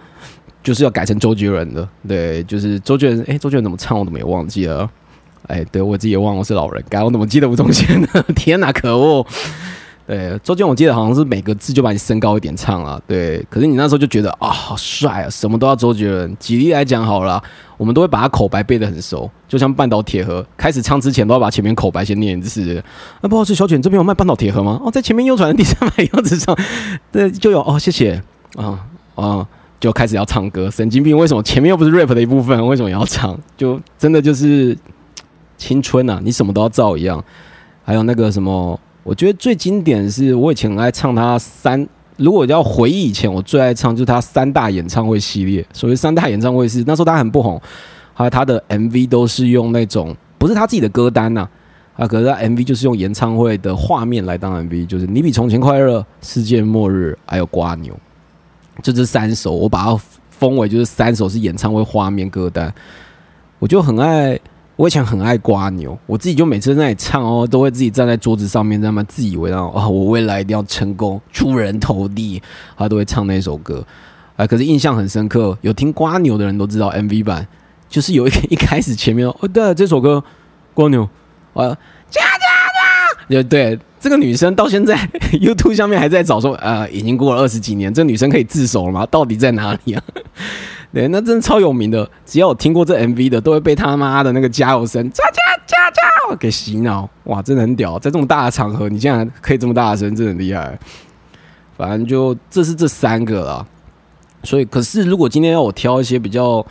[0.63, 4.89] 就是要改成周杰伦的，对，就是周杰伦，哎，周杰伦怎么唱我怎么也忘记了，
[5.47, 8.23] 哎，对我自己也忘了，是老人，该我怎么记得吴宗宪的？
[8.35, 9.25] 天哪，可恶！
[10.11, 13.01] 对，周杰伦我记得好像是每个字就把你升高一点唱啊。
[13.07, 16.35] 对，可是你那时候就觉得啊，好帅啊，什么都要周杰伦。
[16.37, 17.41] 举例来讲好了，
[17.77, 22.83] 我们都会把他口白背得很熟，就像半岛铁盒，开始唱之前都要把前面口白先念一次。
[23.21, 24.81] 那不好意思，小卷，这边有卖半岛铁盒吗？
[24.83, 26.53] 哦，在前面右转的第三排柚子上，
[27.09, 28.21] 对，就有哦，谢谢
[28.57, 29.47] 啊啊，
[29.79, 30.69] 就开始要唱歌。
[30.69, 33.39] 神经病，为什么前面又不是 rap 的一部分，为什么要唱？
[33.55, 34.77] 就真的就是
[35.57, 37.23] 青春啊，你什么都要造一样。
[37.85, 38.77] 还有那个什么。
[39.03, 41.87] 我觉得最经典是，我以前很爱唱他三。
[42.17, 45.65] 如果要回忆以前，我最爱唱就是他三大演唱会系列。
[45.73, 47.59] 所谓三大演唱会是那时候他很不红，
[48.13, 51.47] 还有他的 MV 都是用那种不是他自己的歌单呐，
[51.95, 57.97] 啊，可是他 MV 就是用演唱会的画面来当 MV，就是你比从前快乐、世界末日，还有瓜牛，
[58.83, 62.71] 就这三首，我把它封为就是三首是演唱会画面歌单，
[63.57, 64.39] 我就很爱。
[64.77, 72.41] 我以前很爱刮牛，我自己就每次在那里唱哦，都会自己站在桌子上面，在那自以为哦，我未来一定要成功，出人头地，
[72.75, 73.85] 他都会唱那首歌
[74.35, 74.47] 啊。
[74.47, 77.47] 可是印象很深刻，有听刮牛的人都知道 MV 版，
[77.87, 80.23] 就是有一个一开始前面哦，对，这首歌
[80.73, 81.03] 刮牛
[81.53, 81.77] 啊，
[82.09, 84.97] 加加加，对对，这个女生到现在
[85.39, 89.05] YouTube 上面还在找说，呃，已经过了二十几年，这女生可以自首了吗？
[89.11, 90.01] 到底在哪里啊？
[90.93, 97.09] 对，那真的超有名的，只要有听过这 MV 的，都会被他妈的那个加油声“加加加加”给洗脑。
[97.23, 100.77] 哇，真的很屌，在这么大的场合，你竟然可以这么大声，真的很厉害。
[101.77, 103.65] 反正就这是这三个了。
[104.43, 106.65] 所以，可是如果今天要我挑一些比较，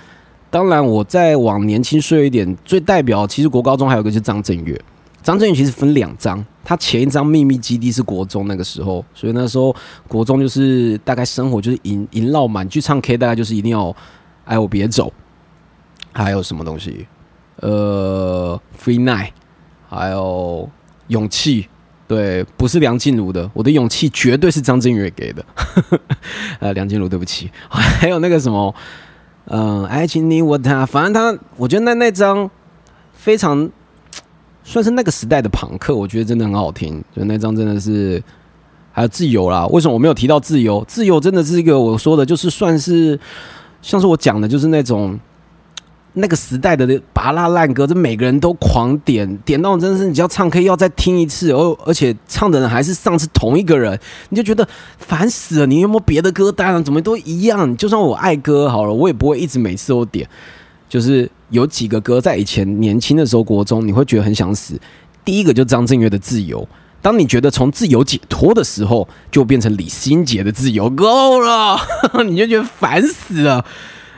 [0.50, 4.78] 当然我再往年轻岁一点，最代表其实国高中还有个是张震岳。
[5.22, 9.74] 张震岳其实分两张，他前一张秘密基地是国中那个时候，所以那时候
[10.09, 13.94] 国中就是大概生活就是淫淫浪满，去唱 K 大概就是一定要
[14.44, 15.12] 爱我别走，
[16.12, 17.06] 还有什么东西？
[17.56, 19.33] 呃，Free Night，
[19.88, 20.66] 还有
[21.09, 21.68] 勇气，
[22.09, 25.44] 对，不是梁静茹的，我的勇气绝对是张震岳给的。
[26.59, 28.74] 呃，梁静茹，对不起， 还有那个什么，
[29.44, 32.50] 嗯，爱情你我他，反正他，我觉得那那张
[33.12, 33.70] 非常
[34.70, 38.22] 算是那个时代的朋克，我觉得真的很好听，就那张真的是，
[38.92, 39.66] 还有自由啦。
[39.66, 40.85] 为什么我没有提到自由？
[40.87, 43.18] 自由真的是一个我说的，就是算是
[43.83, 45.18] 像是我讲的，就是那种。
[46.12, 53.96] 那个时代的拔拉烂歌，这每个人都狂点，点到真的是你只要唱 K 要再听一次，而而且唱的人还是上次同一个人，
[54.30, 54.66] 你就觉得
[54.98, 55.66] 烦死了。
[55.66, 56.83] 你有没有别的歌单啊？
[56.83, 57.76] 怎么都一样？
[57.76, 60.28] 就算我爱歌好了，我也不会一直每次都点。
[60.90, 64.79] 就是有几个歌在以前年轻的时候国中，你会觉得很想死。
[65.24, 66.61] 第一个就张震岳的《自由》，
[67.00, 71.79] 当你觉得从自由解脱的时候，就变成李心洁的《自由》，够了，
[72.26, 73.64] 你就觉得烦死了。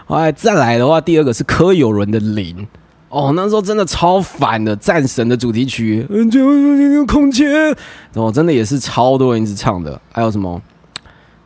[0.07, 2.57] 哎，再来的话，第二个是柯有伦的《零》
[3.11, 7.77] 哦，那时候真的超烦的，战神的主题曲，嗯，就空间，
[8.15, 10.01] 哦，真的也是超多人一直唱的。
[10.11, 10.63] 还有什么？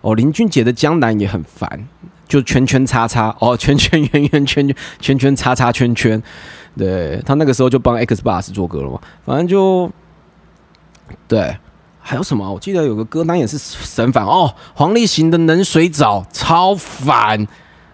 [0.02, 1.88] 哦，林俊杰的《江南》也很烦，
[2.28, 6.22] 就圈圈叉叉，哦，圈圈圆圆圈圈圈圈叉叉圈圈，
[6.76, 9.90] 对他那个时候就帮 X Box 做歌了嘛，反正就
[11.28, 11.56] 对。
[12.08, 12.52] 还有什么？
[12.52, 17.44] 我记得有个歌单也是神烦哦，黄立行的《冷水澡》超烦。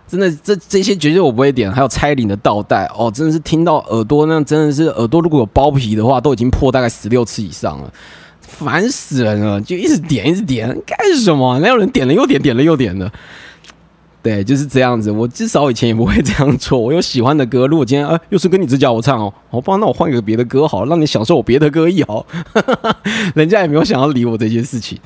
[0.06, 1.72] 真的，这这些绝对我不会点。
[1.72, 7.90] 还有蔡琳的倒带哦，真的是听到耳朵那真的是耳朵如果有包皮的话，都已经破大概十六次以上了，
[8.42, 9.58] 烦死人了！
[9.62, 11.58] 就一直点一直点，干什么？
[11.60, 13.10] 哪有人点了又点，点了又点的？
[14.22, 15.10] 对，就是这样子。
[15.10, 16.78] 我至少以前也不会这样做。
[16.78, 22.24] 我有喜欢的歌，如果今天啊又是跟你这叫我唱哦，好吧，那我换一个别的歌好，让你享受我别的歌意好。
[23.34, 24.98] 人家也没有想要理我这件事情。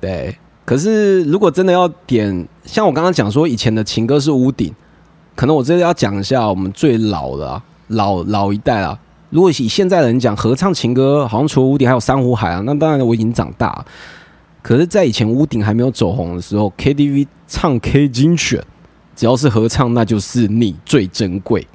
[0.00, 0.36] 对。
[0.62, 4.72] 可是，如果真的要点，像我刚刚讲说，以前的情歌是屋顶，
[5.34, 8.96] 可能我真的要讲一下我们最老的老老一代啊。
[9.30, 13.84] 如果以现在的人讲合唱情歌，好像除了屋顶还有珊瑚海啊，那当然我已经长大。
[14.62, 18.62] 可是，在以前屋顶还没有走红的时候，KTV 唱 K 精选，
[19.16, 21.66] 只要是合唱，那就是你最珍贵。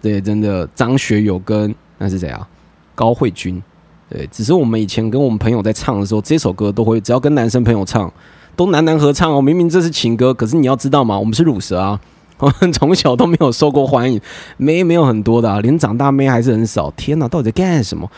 [0.00, 2.46] 对，真的，张学友跟那是谁啊？
[2.94, 3.62] 高慧君。
[4.10, 8.12] 对，只是我们以前跟我们朋友在唱的时候，这首歌都会只要跟男生朋友唱，
[8.54, 9.40] 都男男合唱哦。
[9.40, 11.98] 明明这是情歌，可是你要知道嘛，我们是乳蛇啊，
[12.38, 14.20] 我 们从小都没有受过欢迎，
[14.58, 16.90] 妹没有很多的啊，连长大妹还是很少。
[16.92, 18.08] 天哪，到底在干什么？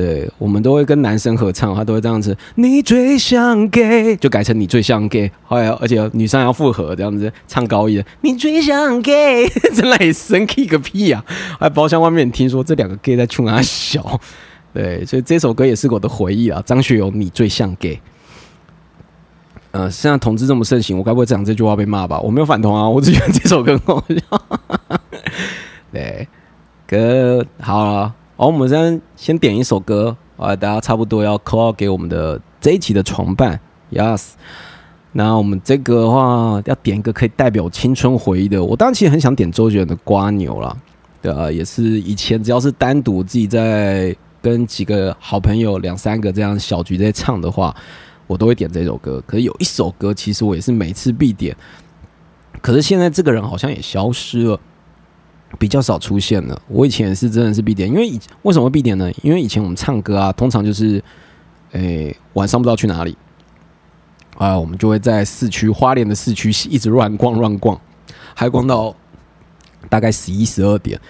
[0.00, 5.30] 对，我们都会跟男生合唱，他都会这样子，你最想给，就改成你最想给。
[5.44, 11.22] 后来，而且女生要复合这样子唱高音，你最想给，在那里生气个屁啊！
[11.60, 14.18] 还包厢外面听说这两个 gay 在冲他笑。
[14.72, 16.62] 对，所以这首歌也是我的回忆啊。
[16.64, 18.00] 张学友，你最像 gay。
[19.72, 22.18] 呃，现在同志这么盛行，我该不会讲这句话被骂吧？
[22.20, 24.98] 我没有反同啊，我只觉得这首歌很好笑。
[25.92, 26.26] 对，
[26.86, 33.60] 歌好了，好，我们先先点一首歌啊，大家差不多要 call 给我们的这一期的床伴
[33.92, 34.30] ，yes。
[35.12, 40.74] 那我们这个的话要点一个可以代表青春回忆的，我当然其实很想点周杰伦的《瓜牛》了，
[41.20, 44.16] 对啊，也是以前只要是单独自己在。
[44.42, 47.76] 跟几个好朋友两三个这样小局在唱的话，
[48.26, 49.22] 我都会点这首歌。
[49.26, 51.54] 可是有一首歌，其实我也是每次必点。
[52.62, 54.58] 可是现在这个人好像也消失了，
[55.58, 56.60] 比较少出现了。
[56.68, 59.10] 我以前是真的是必点，因为以为什么必点呢？
[59.22, 61.02] 因为以前我们唱歌啊，通常就是，
[61.72, 63.16] 诶晚上不知道去哪里
[64.38, 67.80] 啊，我们就会在市区花莲的市区一直乱逛乱逛，
[68.34, 68.94] 还逛到
[69.88, 71.00] 大概十一十二点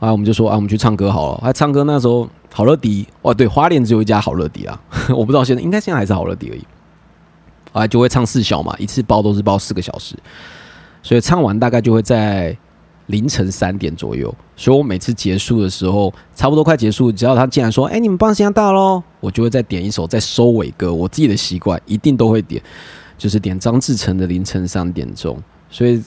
[0.00, 1.40] 啊，我们就说啊，我们去唱歌好了。
[1.42, 2.28] 还唱歌那时候。
[2.54, 4.78] 好乐迪哦，对，花莲只有一家好乐迪啊，
[5.16, 6.62] 我不知道现在应该现在还是好乐迪而已。
[7.72, 10.14] 啊，就会唱四小嘛，一次包都是包四个小时，
[11.02, 12.54] 所以唱完大概就会在
[13.12, 14.34] 凌晨三点左右。
[14.56, 20.92] 所以我每次结束的时候，差不多快结束，只要他竟然说：“哎，你们帮时间到喽！”我就会再点一首再收尾歌。
[20.92, 22.60] 我自己的习惯一定都会点，
[23.16, 25.36] 就是点张志成的《凌晨三点钟》。
[25.70, 26.02] 所以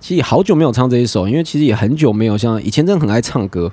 [0.00, 3.70] 其实好久没有唱这一首，因为其实也很久没有像以前真的很爱唱歌。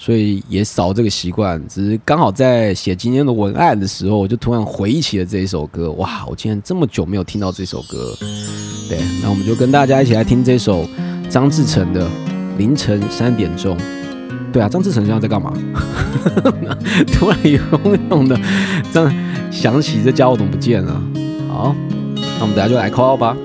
[0.00, 5.90] 所以也少这个习惯，只是刚好在写今天的文案的时候，我就突然回忆起了这一首歌。
[5.94, 8.14] 哇，我竟然这么久没有听到这首歌。
[8.88, 10.86] 对，那我们就跟大家一起来听这首
[11.28, 12.06] 张志成的
[12.56, 13.76] 《凌晨三点钟》。
[14.50, 15.52] 对啊，张志成现在在干嘛？
[17.12, 17.60] 突然有
[18.10, 18.38] 涌的
[18.92, 19.14] 这样
[19.50, 21.02] 想起这家伙怎么不见了？
[21.48, 21.74] 好，
[22.16, 23.36] 那我们等下就来 call 吧。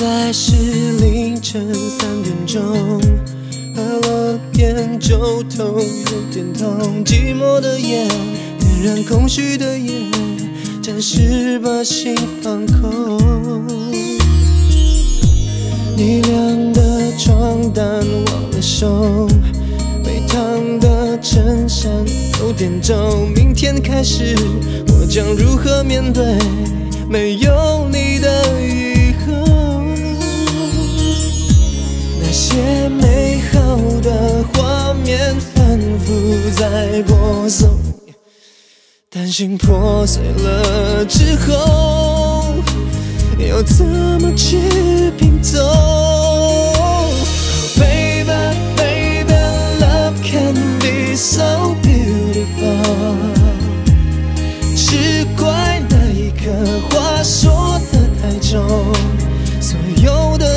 [0.00, 0.52] 在是
[0.92, 2.62] 凌晨三点钟，
[3.76, 8.08] 喝了点酒头有点痛，寂寞的夜
[8.58, 9.92] 点燃空虚的夜，
[10.82, 13.18] 暂时把心放空。
[15.98, 17.84] 你晾的床单
[18.24, 19.28] 忘了收，
[20.02, 21.92] 被烫的衬衫
[22.40, 24.34] 有点皱，明天开始
[24.88, 26.24] 我将如何面对
[27.06, 28.89] 没有你的以
[32.50, 37.78] 些美好的画面反复在播送，
[39.08, 42.52] 担心破碎了之后，
[43.38, 43.86] 要怎
[44.20, 44.58] 么去
[45.16, 45.60] 拼凑
[47.78, 48.32] Baby,
[48.76, 49.32] baby,
[49.78, 53.16] love can be so beautiful。
[54.74, 56.50] 只怪那一刻
[56.90, 58.58] 话说的太重，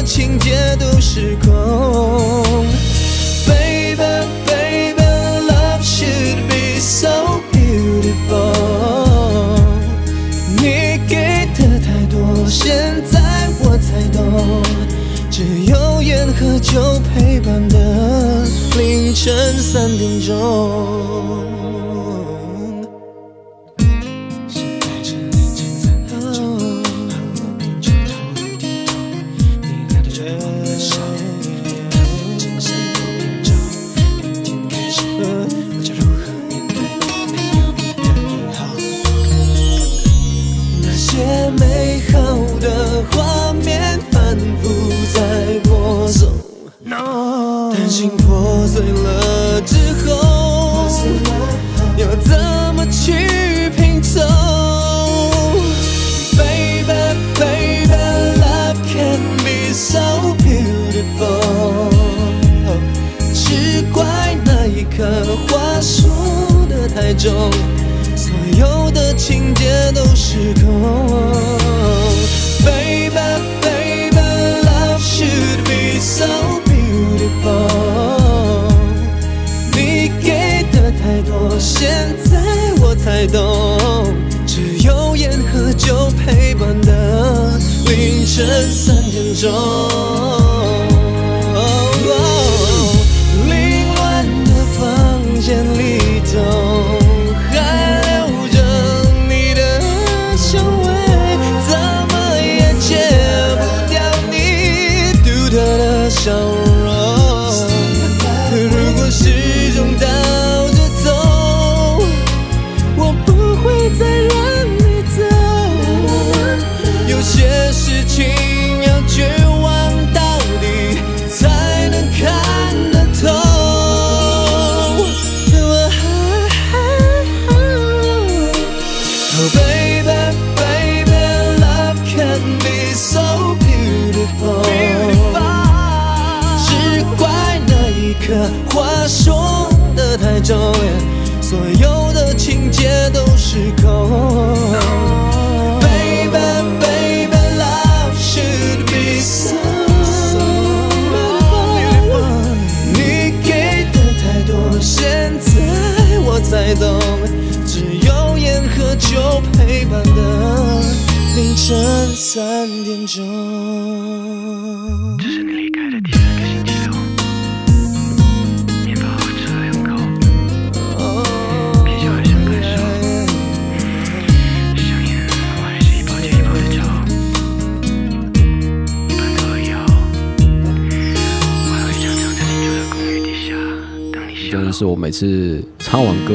[0.06, 2.44] 情节都失控。
[3.48, 5.04] Baby, baby,
[5.48, 8.54] love should be so beautiful。
[10.58, 14.62] 你给的太多，现在我才懂，
[15.30, 18.46] 只有烟和酒陪伴的
[18.78, 21.53] 凌晨三点钟。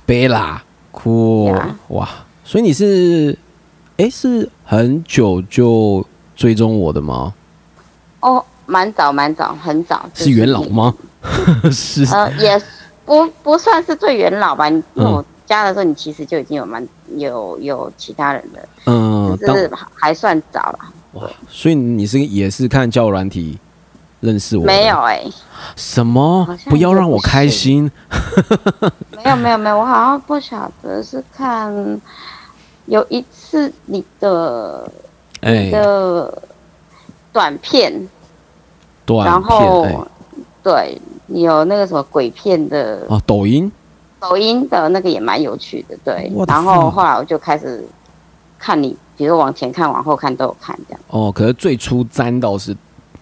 [0.05, 1.53] 贝拉，酷
[1.89, 2.09] 哇！
[2.43, 3.37] 所以你是，
[3.97, 6.03] 哎，是很久就
[6.35, 7.33] 追踪我的吗？
[8.19, 10.63] 哦，蛮早蛮早，很早，就是元老？
[10.63, 10.93] 吗？
[11.71, 12.61] 是呃，也
[13.05, 14.69] 不不算是最元老吧。
[14.69, 20.79] 你嗯我加的时候，你其实就已经有蛮有有其他人的，嗯，是还算早了。
[21.13, 23.57] 哇，所以你是也是看交友软体
[24.19, 24.63] 认识我？
[24.63, 25.23] 没有，哎、
[25.75, 27.89] 什么不要让我开心。
[28.11, 29.17] 什么好？
[29.17, 29.21] 像不要让我也不是开心。
[29.23, 32.01] 没有没有没有，我好像不晓得是看
[32.85, 34.89] 有一次你的
[35.41, 36.41] 哎你，的
[37.37, 38.09] 短片，
[39.05, 39.95] 短然后、哎，
[40.63, 43.71] 对有那个什么鬼片的哦，抖音
[44.19, 47.87] 抖音的那个也蛮有趣的，对然后后来我就开始
[48.57, 52.75] 看你，比如往前看、往后看都有看，这样哦，可是最初沾到是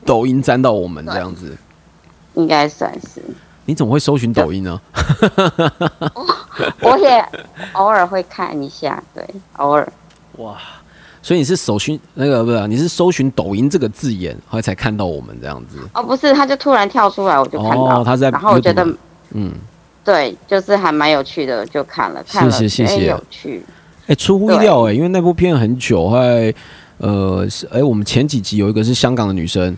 [0.05, 1.57] 抖音沾到我们这样子。
[2.35, 3.21] 应该算是。
[3.65, 4.79] 你怎么会搜寻抖音呢？
[6.79, 7.27] 我也
[7.73, 9.91] 偶尔会看一下，对，偶尔。
[10.37, 10.57] 哇！
[11.25, 12.67] 所以你是搜寻那个不是？
[12.67, 15.79] 你是搜寻抖音这个字眼，后来才看到我们这样子。
[15.91, 18.01] 哦，不是，他就突然跳出来，我就看到。
[18.01, 18.87] 哦他是在然后我觉得
[19.31, 19.51] 嗯，
[20.03, 23.63] 对，就是还蛮有趣的，就看了，看了，谢谢谢谢有趣。
[24.05, 26.53] 哎、出乎意料哎、因为那部片很久，后来
[26.99, 29.75] 呃是哎、我们前几集有一个是香港的女生，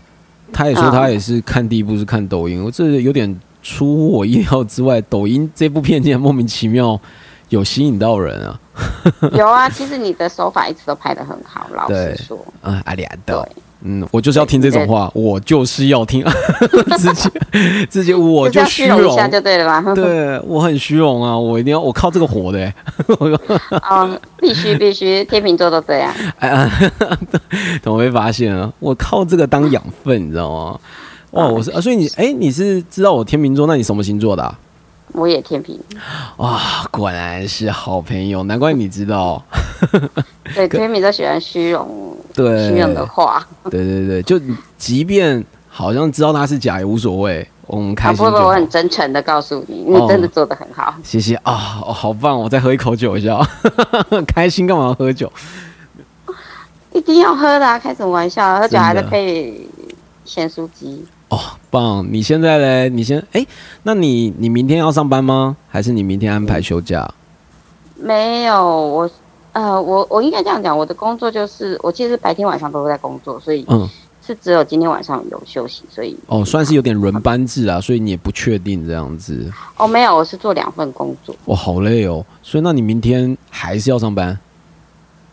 [0.52, 3.34] 她也说嗯她也是看第一部是看抖音，我这有点
[3.64, 5.00] 出乎我意料之外。
[5.04, 7.00] 抖音这部片竟然莫名其妙
[7.50, 8.60] 有吸引到人啊！
[9.34, 12.38] 有啊，其实你的手法一直都拍的很好，老实说。
[12.62, 13.36] 嗯，阿里的对，
[13.82, 16.24] 嗯，我就是要听这种话，我就是要听，
[16.98, 17.32] 直接
[17.90, 19.82] 直接我就虚虚荣一下就对了吧？
[19.96, 22.74] 对我很虚荣啊，我一定要我靠这个火的、欸，
[23.90, 26.14] 哦，必须必须，天秤座都这样。
[26.40, 26.72] 哎呀，
[27.82, 28.72] 怎么被发现啊？
[28.80, 30.80] 我靠这个当养分，你知道吗？
[31.32, 34.60] 哇，我是啊，所以你哎、你是知道我天秤座，那你什么星座的啊？
[35.14, 35.80] 我也天平，
[36.38, 39.42] 哇，果然是好朋友，难怪你知道。
[40.54, 43.46] 对，天平都喜欢虚荣，对，虚荣的话。
[43.72, 44.40] 对对对，就
[44.78, 48.36] 即便好像知道他是假也无所谓，我们开啊，不不。
[48.36, 50.94] 我很真诚的告诉你，哦你真的做的很好。
[51.04, 52.40] 谢谢啊、哦，好棒！
[52.40, 53.40] 我再喝一口酒一下，
[54.28, 55.32] 开心干嘛要喝酒？
[56.92, 58.60] 一定要喝的、啊，开什么玩笑？
[58.60, 59.68] 喝酒还在配
[60.26, 61.06] 咸酥鸡。
[61.70, 62.08] 哦，棒！
[62.12, 62.90] 你现在嘞？
[62.90, 63.46] 你先哎，
[63.84, 65.56] 那你你明天要上班吗？
[65.68, 67.10] 还是你明天安排休假？
[67.96, 69.10] 没有，我
[69.54, 73.90] 呃，我我应该这样讲，我的工作就是我其实白天晚上都在工作，所以嗯，
[74.26, 79.52] 是只有今天晚上有休息，所以哦，算是有点轮班制啊，所以你也不确定这样子。
[79.78, 81.36] 哦没有，我是做两份工作。
[81.46, 82.24] 哇，好累哦！
[82.44, 84.38] 所以那你明天还是要上班？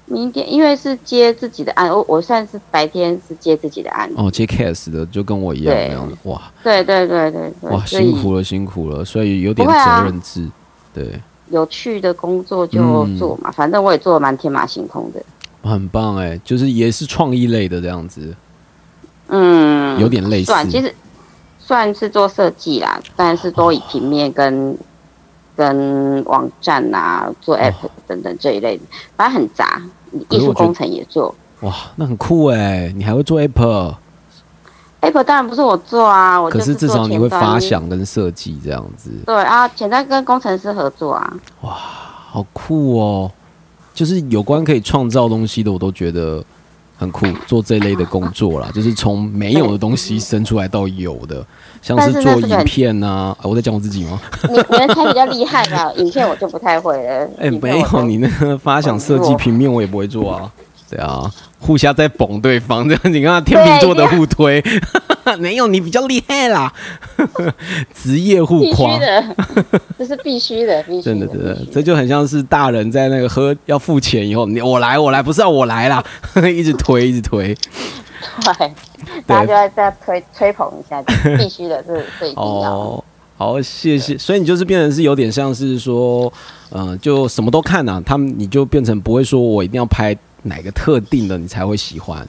[0.07, 4.11] 明天因为是接自己的案，我我算是白天是接自己的案。
[4.17, 6.17] 哦，接 case 的就跟我一样对那样子。
[6.25, 10.47] 哇对对对对对，哇，辛苦了辛苦了，所以有点责任制。
[10.93, 15.23] 对，有趣的工作就嗯做嘛，反正我也做的蛮天马行空的。
[15.63, 18.37] 很棒哎，就是也是创意类的这样子，
[19.29, 20.47] 嗯，有点类似。
[20.47, 20.95] 算其实
[21.59, 24.77] 算是做设计啦，但是都以平面跟
[25.57, 27.75] 跟网站啊、做 app
[28.07, 28.83] 等等这一类的，
[29.17, 29.83] 反正很杂。
[30.31, 32.93] 艺术工程也做哇，那很酷哎！
[32.95, 33.41] 你还会做
[35.01, 37.59] Apple，，app 当然不是我做啊，我就是可是至少你会发。
[37.59, 41.37] 想跟设计这样子，对啊，简单跟工程师合作啊。
[41.63, 43.31] 哇好酷哦！
[43.93, 46.45] 就是有关可以创造东西的，我都觉得
[46.97, 47.27] 很酷。
[47.47, 51.45] 做这类的工作啦，就是从没有的东西生出来到有的，
[51.85, 53.37] 像是做影片呐、啊。
[53.43, 54.21] 我在讲我自己吗？
[54.49, 55.93] 你你们才比较厉害吧？
[55.97, 57.29] 影片我就不太会了。
[57.39, 60.51] 哎、没有，你那个发想设计平面我也不会做啊。
[60.91, 61.29] 对啊，
[61.59, 64.63] 互相在捧对方，这样 你看天秤座的互推，
[65.41, 66.73] 没有你比较厉害啦，
[67.95, 68.97] 职业互夸。
[68.99, 69.25] 的，
[69.99, 76.05] 这是必须的，必须真的，真的必须，这就很像是大人在那个喝要付钱以后，你我来我来，不是要我来啦，
[76.55, 77.57] 一直推一直推。
[78.45, 78.75] 对，
[79.27, 81.03] 大家就要再吹吹捧一下，
[81.37, 82.35] 必须的，是最
[83.37, 84.17] 好，谢谢。
[84.17, 86.33] 所以你就是变成是有点像是说，
[86.71, 92.27] 嗯、就什么都看啊，他们你就变成不会说我一定要拍哪个特定的你才会喜欢，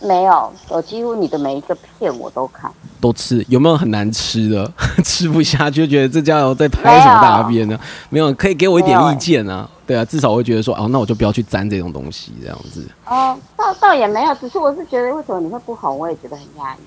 [0.00, 2.70] 没有，我几乎你的每一个片我都看。
[2.98, 3.44] 都吃。
[3.48, 4.72] 有没有很难吃的？
[5.04, 7.78] 吃不下，就觉得这家伙在拍什么大便呢？
[8.08, 9.68] 没有，可以给我一点意见啊。
[9.90, 12.86] 对啊，至少会觉得说，哦，那我就不要去沾这种东西，这样子。
[13.06, 16.78] 哦，倒倒也没有，只是我是觉得为什么你会不红，我也觉得很压抑。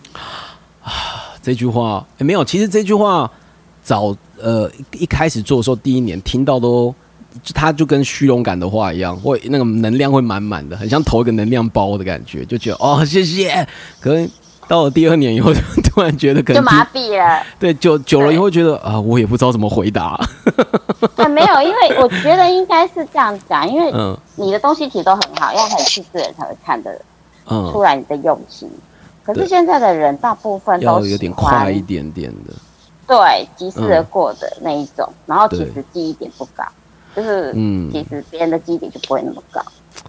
[1.44, 3.30] 这句话、诶没有，其实这句话
[3.84, 6.96] 早呃一一开始做的时候，第一年听到都，
[7.44, 13.68] 就它就跟虚荣感的话一样，会那个能量会满满的，很像投一个能量包的感觉，就觉得哦谢谢。
[14.00, 14.30] 可是
[14.70, 17.44] 到了第二年以后，就 突然觉得可能就麻痹了。
[17.60, 20.20] 对久久了以后觉得啊，我也不知道怎么回答。
[21.18, 26.92] 啊，没有，因为我觉得应该是这样讲，因为嗯你的东西其实都很好，要很细致的人才会看得
[27.48, 28.70] 出嗯，来你的用心。
[29.24, 32.54] 可对是现在的人大部分要都有点快一点点的。
[33.06, 36.64] 对及时而过的那一种，然后其对实记忆点不高，
[37.16, 39.62] 就是嗯其实别人的记忆点就不会那么高，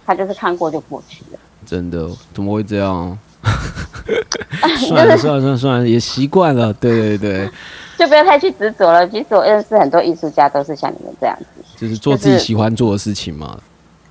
[0.05, 1.39] 他就是看过就过去了。
[1.65, 3.17] 真的，怎么会这样？
[4.87, 6.73] 算了算了算了算了，也习惯了。
[6.73, 7.49] 对对对，
[7.97, 9.07] 就不要太去执着了。
[9.09, 11.45] 其实我认识很多艺术家都是像你们这样子。
[11.77, 13.57] 就是做自己喜欢做的事情嘛。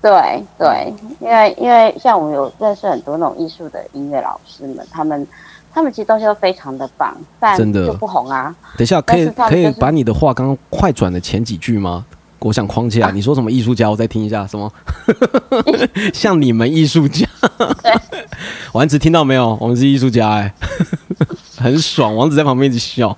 [0.03, 0.11] 对
[0.59, 5.26] 对，因为因为像我们有认识很多那种艺术的音乐老师们，他们
[5.72, 8.55] 他们其实东西都非常的棒，但真的就不红啊。
[8.76, 12.05] 等一下，可以可以把你的话刚刚快转的前几句吗？
[12.45, 13.90] 我想框起来，你说什么艺术家？
[13.90, 14.70] 我再听一下，什么？
[16.12, 17.26] 像你们艺术家，
[18.72, 19.57] 丸子听到没有？
[19.59, 20.55] 我们是艺术家、哎，
[21.57, 22.14] 很爽。
[22.14, 23.16] 王子在旁边一直笑。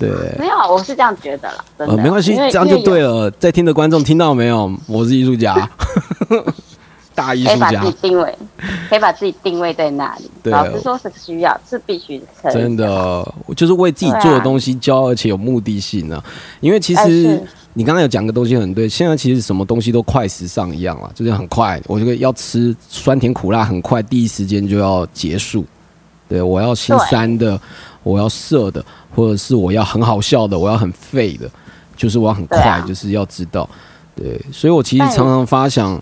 [0.00, 2.02] 对，没有，啊，我是这样觉得了，真呃，的。
[2.02, 3.02] 没关系，这样就对。
[3.02, 3.30] 了。
[3.30, 4.68] 在听的观众听到没有？
[4.88, 5.54] 我是艺术家，
[7.14, 8.38] 大艺术家可以把自己，定位，
[8.90, 10.28] 可以把自己定位在那里。
[10.42, 12.76] 对老实说，是需要，是必须的真。
[12.76, 16.20] 的，我就是为自己做的东西骄傲，而且有目的性呢、
[16.58, 17.40] 因为其实
[17.74, 21.80] 你刚刚有讲个东西很对，现在其实什么东西都快时尚一样了，就是很快。
[21.86, 25.64] 我这个要吃酸甜苦辣，很快第一时间就要结束。
[26.28, 27.60] 对我要新三的，
[28.02, 31.50] 我要色的，或者是我要很好笑的，我要很废的，
[31.96, 33.68] 就是我要很快，啊就是要知道。
[34.14, 36.00] 对，所以我其实常常发想，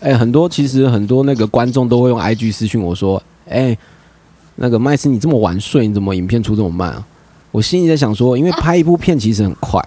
[0.00, 3.76] 哎、很多其实很多那个观众都会用 IG 私讯我说，哎、
[4.54, 7.06] 那个麦斯你这么晚睡，你怎么影片出这么慢啊？
[7.50, 9.82] 我心里在想说，因为拍一部片其实很快，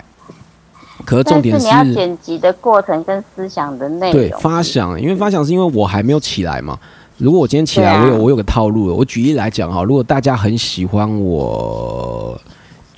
[1.09, 4.13] 可是重点是你要剪辑的过程跟思想的内容。
[4.13, 6.77] 对发想，因为发想是因为我还没有起来嘛。
[7.17, 8.93] 如果我今天起来，啊我有我有个套路了。
[8.93, 12.39] 我举例来讲哈，如果大家很喜欢我，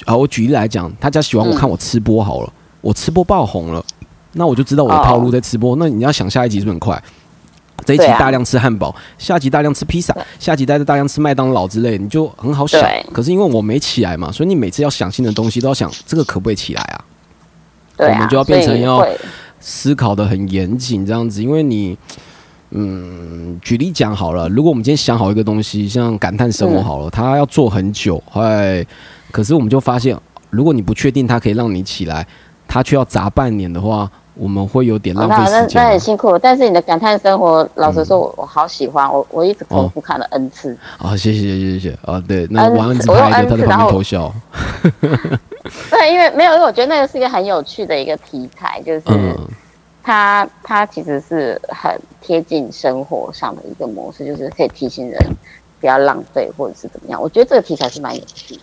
[0.04, 2.52] 啊，我举例来讲，大家喜欢我嗯看我吃播好了，
[2.82, 3.82] 我吃播爆红了，
[4.34, 5.78] 那我就知道我的套路在吃播。
[5.78, 7.02] 那你要想下一集是不是很快？
[7.86, 12.82] 这一集大量吃汉堡，下集大量吃披萨，下集大大量吃麦当劳之类，你就很好想。
[13.14, 17.06] 可是因为我没起来嘛，所以你每次要想新的东西都要想这个可不可以起来啊？
[18.02, 19.08] 对啊，我们就要变成要
[19.60, 21.96] 思考的很严谨，这样子，因为你，
[22.72, 28.84] 嗯，举例讲好了，如果我们今天想好一个东西，像感叹生活嗯好了，它要做很久，哎，
[29.32, 30.18] 可是我们就发现，
[30.50, 32.26] 如果你不确定它可以让你起来，
[32.68, 40.76] 它却要砸半年的话，我们会有点浪费时那那很辛苦，但是你的感叹生活，老实说，嗯我我好喜欢，我我一直重复看了 N 次。
[40.98, 41.16] 啊！
[41.18, 42.24] 谢谢谢谢谢谢啊！
[42.26, 44.34] 对，那 N 王安子我用拍的，N 他在旁边次然后偷笑，
[45.92, 49.38] 对，因为没有，因为我觉得那个是一个很有趣的一个题材，就是嗯，
[50.02, 55.20] 它它其实是很贴近生活上的一个模式，就是可以提醒人
[55.80, 57.22] 不要浪费或者是怎么样。
[57.22, 58.62] 我觉得这个题材是蛮有趣的，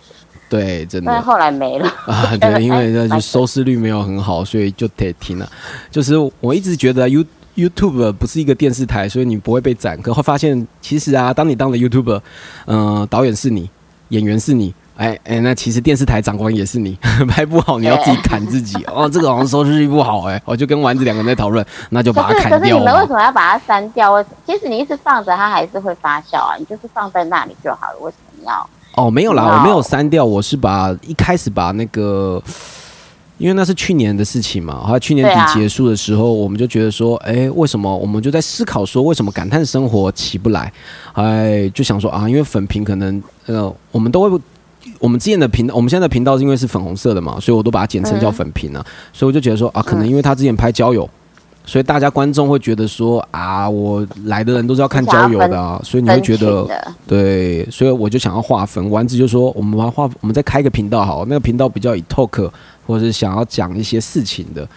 [0.49, 1.87] 对，真的但是后来没了。
[2.05, 5.49] 啊，对，因为 那就收视率没有很好，所以就得停了。
[5.91, 7.23] 就是我一直觉得 You
[7.55, 10.01] YouTube 不是一个电视台，所以你不会被斩。
[10.01, 12.21] 可会发现，其实啊，当你当了 YouTuber，
[12.65, 13.69] 嗯、导演是你，
[14.09, 14.73] 演员是你。
[14.95, 16.97] 哎哎，那其实电视台长官也是你，
[17.29, 19.07] 拍不好你要自己砍自己 哦。
[19.07, 23.13] 这个好像收视率不好哎，我就跟丸子两个人在讨论，那就把它砍掉可是你们为什。
[23.13, 24.11] 么要把它删掉？
[24.11, 26.55] 为其实你一直放着，它还是会发酵啊。
[26.59, 28.69] 你就是放在那里就好了，为什么要？
[28.99, 32.41] 哦，没有啦，我没有删掉，我是把一开始把那个，
[33.37, 40.71] 因为那是去年的事情嘛，后来去年底结束的时候，我们就觉得说，哎，为什么我们就在思考说，为什么感叹生活起不来？
[41.13, 44.39] 哎，就想说啊，因为粉屏可能呃，我们都会。
[44.97, 48.85] 我们之前的频道，我们现在的频道是因为是粉红色的嘛，所以我都把它简称叫嗯粉屏啊。
[49.13, 51.07] 所以我就觉得说啊，可能因为他之前拍交友，
[51.65, 56.67] 所以大家观众会觉得说啊，我来的人都是要看交友的啊，所以你会觉得
[57.05, 58.89] 对，所以我就想要划分。
[58.89, 62.49] 丸子就说，我们把它划，我们再开一个频道好，那个频道比较以 talk
[62.87, 64.67] 或者是想要讲一些事情的，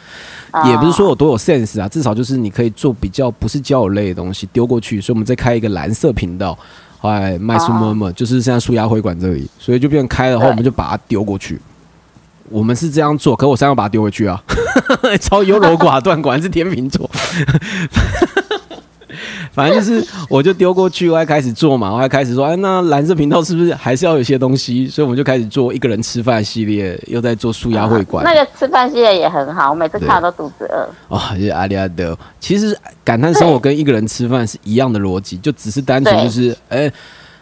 [0.67, 5.01] 也不是说有多有 sense 啊，至少就是你可以做比较不是交友类的东西丢过去。
[5.01, 6.59] 所以我们再开一个蓝色频道，
[7.01, 11.59] 哎，麦苏么么，就是现在舒压会馆这里，所以就变成开的话，我们就把它丢过去。
[12.53, 14.43] 我们是这样做，可我三要把它丢回去啊，
[15.21, 17.11] 超优柔寡断，果然是天秤座。
[19.53, 24.89] 反正就是，我就丢过去，我还开始做嘛，我还开始说，哎，那蓝色频道是不是还是要有些东西？
[24.89, 28.25] 所以我们就开始做一个人吃饭系列，又在做舒压会馆。
[28.25, 30.89] 那个吃饭系列也很好，我每次看了都肚子饿。
[31.09, 32.19] 哦，就是阿里阿德。
[32.41, 32.75] 其实
[33.05, 36.91] 感叹生活跟一个人吃饭是一样的逻辑，就只是单纯就是，哎、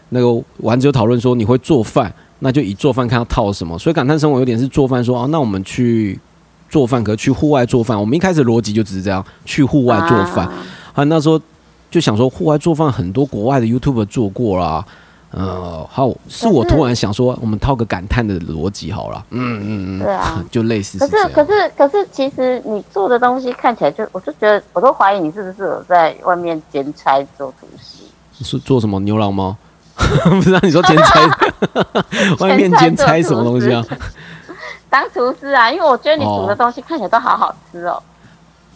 [0.09, 3.79] 那个丸子有讨论说你会做饭，那就以做饭看要套什么。
[3.79, 6.19] 所以感叹生活有点是做饭说，哦，那我们去
[6.69, 7.99] 做饭，可去户外做饭。
[7.99, 10.47] 我们一开始逻辑就只是这样，去户外做饭。
[10.47, 10.55] 啊
[10.95, 11.41] 啊，那时候
[11.91, 14.85] 就想说，户外做饭很多国外的 YouTube 做过啦。
[15.33, 19.25] 呃，好，是我突然想说，我们套个感叹的逻辑好了。
[19.31, 21.07] 嗯嗯嗯，对啊 就类似可。
[21.07, 28.03] 是可是可是，其实你做的东西看起来就，我就觉得，我都怀疑你是不是有在外面兼差做厨师。
[28.43, 29.57] 是做什么牛郎吗？
[30.31, 31.39] 不知道你说兼差，
[32.41, 33.85] 外面兼差什么东西啊？
[34.89, 38.03] 当厨师啊，因为我觉得你煮哦的东西看起来都好好吃哦。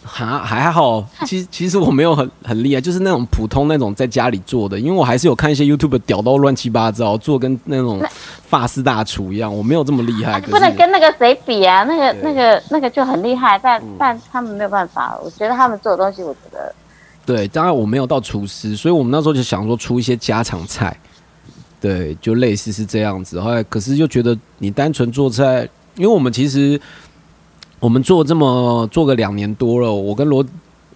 [0.07, 7.99] 还还好，其其实我没有很很厉害，就是那种普通那种在家里做的，因为我还是有看一些 YouTube 屌到乱七八糟，做跟那种
[8.47, 10.39] 法式大厨一样，我没有这么厉害。
[10.39, 15.17] 可不能跟那个谁比啊，那个那个那个就很厉害，但嗯但他们没有办法。
[15.23, 16.73] 我觉得他们做的东西，我觉得
[17.25, 20.95] 对，当然我没有到厨师，所以我们那时候就想说出一些家常菜，
[21.79, 23.39] 对，就类似是这样子。
[23.39, 26.79] 后来可是就觉得你单纯做菜，因为我们其实
[27.79, 30.45] 我们做这么做个两年多了，我跟罗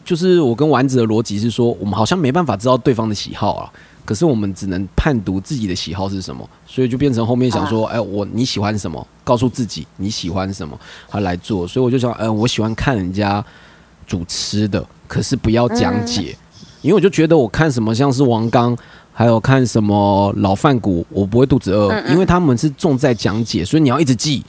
[0.03, 3.71] 就是我跟丸子的逻辑是说，我们好像没办法知道对方的喜好啊。
[4.05, 10.75] 可是我们只能判读自己的喜好是什么，所以就变成后面想说，哎、我你喜欢什么，告诉自己你喜欢什么，
[11.07, 11.67] 他来做。
[11.67, 13.45] 所以我就想，嗯、我喜欢看人家
[14.07, 16.35] 煮吃的，可是不要讲解，
[16.81, 18.75] 因为我就觉得我看什么像是王刚，
[19.19, 24.41] 还有看什么老饭骨，我不会肚子饿，嗯嗯因为他们是重在讲解，所以你要一直记。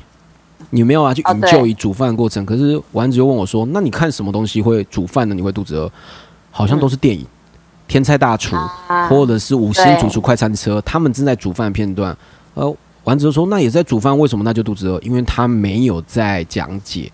[0.70, 2.46] 你没有啊，去哦 enjoy 对煮饭的过程。
[2.46, 5.34] 可是丸子就问我说：“那你看什么东西会煮饭呢？
[5.34, 5.90] 你会肚子饿？
[6.52, 7.26] 好像都是电影，
[7.88, 8.54] 天菜大厨》
[8.86, 12.16] 啊或者是五星主厨快餐车，他们正在煮饭的片段。
[12.54, 15.00] 呃，丸子就说：“那也在煮饭，为什么那就肚子饿？
[15.00, 17.10] 因为他没有在讲解，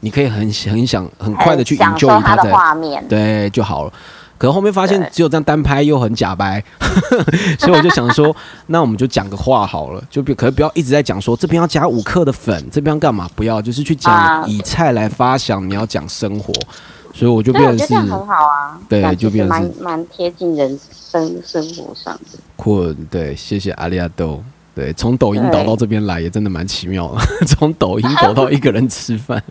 [0.00, 3.06] 你可以很很想很快的去享受 enjoy 他的在画面。
[3.06, 3.92] 对就好了。
[4.38, 6.62] 可是后面发现只有这样单拍又很假掰，
[7.58, 8.34] 所以我就想说，
[8.68, 13.28] 那我们就讲个话好了，就比可是不要一直在讲说这边要加五克的粉，这边要干嘛？
[13.34, 16.52] 不要，就是去讲啊以菜来发想，你要讲生活，
[17.14, 22.38] 所以我就变成是很好啊，对就变成是蛮蛮贴近人生生活上的。
[22.56, 22.94] 困。
[23.10, 24.42] 对，谢谢阿里亚豆。
[24.76, 29.42] 对，从抖音对导到这边来也真的蛮奇妙的， 从抖音抖到一个人吃饭。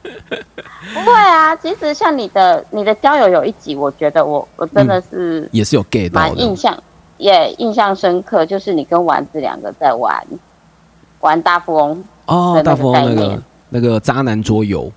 [0.93, 6.77] 不会啊，其实像你的你的交友有一集，我觉得我我真的是也是有 get 到的，蛮印象
[7.17, 10.23] 也印象深刻，就是你跟丸子两个在玩
[11.21, 14.91] 玩大富翁，哦，大富翁那个那个渣男桌游，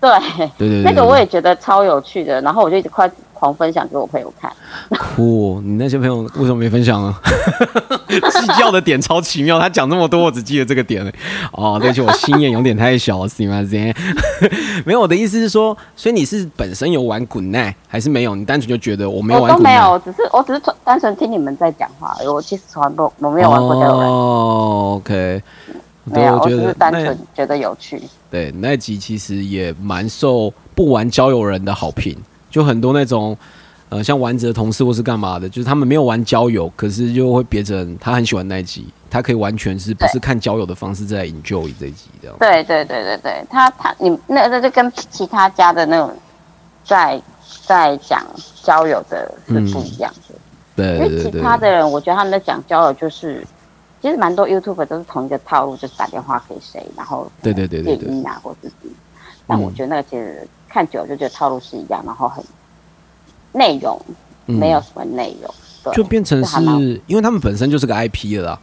[0.00, 0.10] 对，
[0.58, 4.50] 对对对，那个我也觉得超有趣的，然后我就一直快狂分享给我朋友看。
[4.98, 7.20] 酷， 你那些朋友为什么没分享啊？
[8.08, 11.12] 计较的点超奇妙，他讲这么多，我只记得这个点了。
[11.52, 13.62] 哦，对不起，我心眼有点太小，是吗？
[13.70, 13.94] 这
[14.86, 18.34] 没有，我的意思是说，所以你是本身有玩滚奈，还是没有？
[18.34, 19.78] 你单纯就觉得我没有我玩滚奈？
[19.78, 25.42] 都没有，只是我只是单纯听你们在讲话我其实从来都我没有玩过交友软件，哦，OK，
[26.12, 28.02] 对，没有，我只我觉得是单纯觉得有趣。
[28.30, 32.16] 对那一集其实也蛮受不玩交友人的好评，
[32.56, 33.36] 就很多那种。
[33.88, 42.36] 呃，像丸子的同事或是干嘛的，就是他们没有玩交友，可是就会变成他很喜欢那一集，他可以完全是不是看交友的方式在 enjoy 这一集这样。
[42.40, 46.12] 对对对对对，他他你那那就跟其他家的那种
[46.84, 47.22] 在
[47.64, 48.26] 在讲
[48.60, 50.34] 交友的是不一样的，
[50.74, 53.46] 对因为其他的人，我觉得他们在讲交友就是。
[54.02, 58.90] 其实蛮多 YouTube 都是同一个套路，就是打电话给谁，然后对对对对对电音啊，或自己，
[59.46, 60.46] 但我觉得那个其实
[60.76, 62.44] 看久了就觉得套路是一样，然后很
[63.52, 63.98] 内容
[64.44, 64.58] 嗯。
[64.58, 65.50] 没有什么内容，
[65.82, 66.60] 对，就变成是
[67.06, 68.58] 因为他们本身就是个 IP 了啦，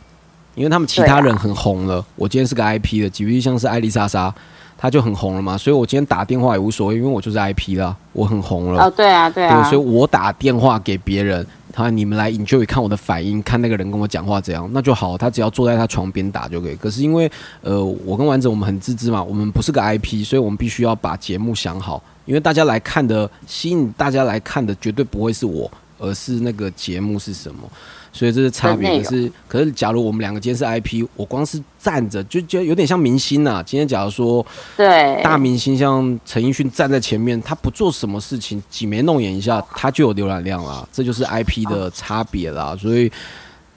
[0.53, 4.31] 因为他们其他人很红了，我今天是个 IP 的，举例像是艾丽莎莎，
[4.77, 8.83] 她就很红了嘛，所以我今天打电话也无所谓，因为我就是 IP 啦，我很红了。
[8.83, 11.43] 哦，对啊，对啊，对，所以我打电话给别人，
[11.73, 15.17] 他你们来 enjoy 看我的反应，看那个人跟我讲话怎样，那就好。
[15.17, 16.75] 他只要坐在他床边打就可以。
[16.75, 17.29] 可是因为
[17.61, 27.67] 呃，我跟丸子我们很自知嘛，我们不是个 IP，所以我们必须要把节目想好，因为大家来看的吸引大家来看的绝对不会是我，而是那个节目是什么。
[28.13, 29.01] 所以这是差别。
[29.01, 34.45] 可是，可是，假如我们两个今天是 IP，我光是站着就就有点像明星呐、今天假如说
[34.77, 40.87] 对大明星像陈奕迅站在前面，他不做什么事情，挤眉弄眼一下，他就有浏览量啦。
[40.93, 42.77] 这就是 IP 的差别啦。
[42.79, 43.11] 所以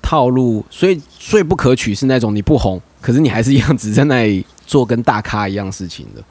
[0.02, 6.22] 套路，所以最不可取是那种你不红，可是你还是一样只在那里做跟大咖一样事情的，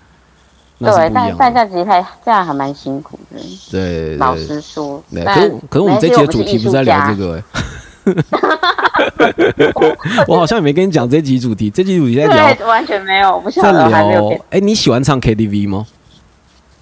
[0.80, 1.36] 对，但。
[1.38, 3.40] 但这样其实还这样还蛮辛苦的。
[3.72, 7.28] 对老对实说，可是可是我们这期的主题不是在聊这个。
[7.28, 7.44] 个、欸，
[10.28, 14.42] 我好像也没跟你讲这集主题，这集主题在聊对，完全没有，我不晓在得，还没有聊给。
[14.52, 15.86] 哎、你喜欢唱 KTV 吗？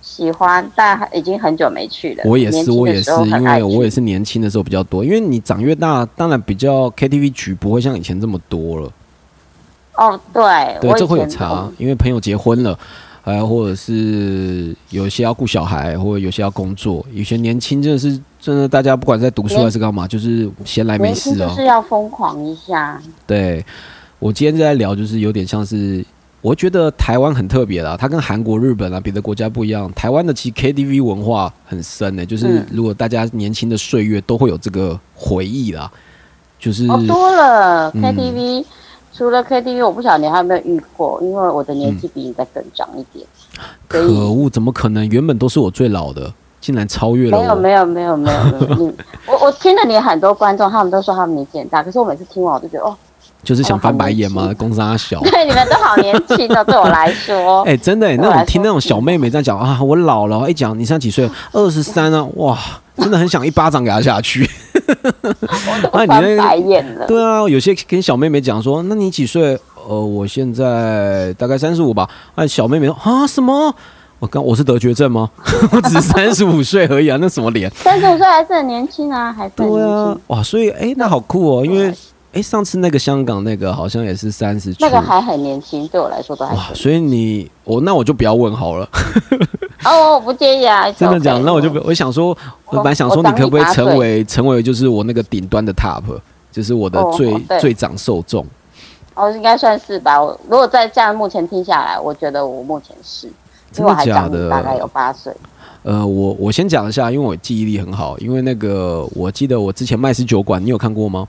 [0.02, 2.24] 喜欢，但已经很久没去了。
[2.26, 8.92] 我也是，我也是因为我也是年轻的时候比较多，因为你长越大，当然比较 KTV 局不会像以前这么多了。
[9.96, 10.44] 哦，对，
[10.82, 12.78] 对，我这会有前差，因为朋友结婚了，
[13.24, 17.06] 呃，或者是有些要顾小孩，或者有些要工作。
[17.14, 23.02] 有些年轻真的是真的，大家不管在读书还是干嘛，就是闲来没事哦、就是要疯狂一下。
[23.26, 23.66] 对，
[24.20, 26.04] 我今天在聊，就是有点像是，
[26.42, 29.90] 我觉得台湾很特别啦，它跟韩国、日本啊别的国家不一样。
[29.94, 35.90] 台湾的其实 KTV 文化很深呢、就是嗯如果大家年轻的岁月都会有这个回忆啦，
[36.60, 38.66] 就是、哦，多了嗯 KTV，
[39.16, 43.26] 除了 KTV，我不晓得你还有没有遇过，因为我的年纪比你再更长一点。
[43.88, 45.08] 可恶，怎么可能？
[45.10, 47.44] 原本都是我最老的，竟然超越了我。
[47.44, 48.94] 没有没有没有没有没有，你
[49.28, 52.98] 我我听了你很多观众，他们都说他们年纪很大，可是我每次听完我就觉得哦，
[53.44, 54.42] 就是想翻白眼吗？
[54.42, 55.20] 哦好年公司小。
[55.30, 61.30] 对，你们都好年轻哦，对我来说，哎、真的、欸，那对我听那种小妹妹在讲啊，我老了，一讲你现在几岁？
[61.52, 62.58] 二十三啊，哇，
[62.98, 64.50] 真的很想一巴掌给她下去。
[65.94, 67.06] 那个白眼了。
[67.08, 69.60] 对啊，有些跟小妹妹讲说，那你几岁？
[69.88, 72.10] 呃，我现在大概三十五吧。
[72.36, 73.74] 哎，小妹妹说啊，什么？
[74.20, 75.30] 我刚我是得绝症吗？
[75.74, 77.70] 我只三十五岁而已啊，那什么脸？
[77.76, 81.94] 三十五岁还是很年轻啊，还对啊轻。，哇，所以哎、那好酷哦，因为
[82.34, 88.90] 对哎、上次那个香港那个好像也是三十出，那个还很年轻，对我来说都还哇，所以你我那我就不要问好了。
[89.86, 96.02] 哦，我不介意啊， 真的讲，OK 那我就不我想说，我本来想说你可不可以成为成为就是我那个顶端的 top，
[96.52, 98.44] 就是我的哦最、对最长受众。
[99.14, 100.20] 哦，应该算是吧。
[100.20, 103.34] 我如果再这样目前听下来，我觉得我目前是，因
[103.74, 104.50] 真为我还长的假的？
[104.50, 105.32] 大概有八岁。
[105.84, 111.28] 呃，我我先讲一下，因为我记忆力很好，因为那个我记得我之前麦斯酒馆，你有看过吗？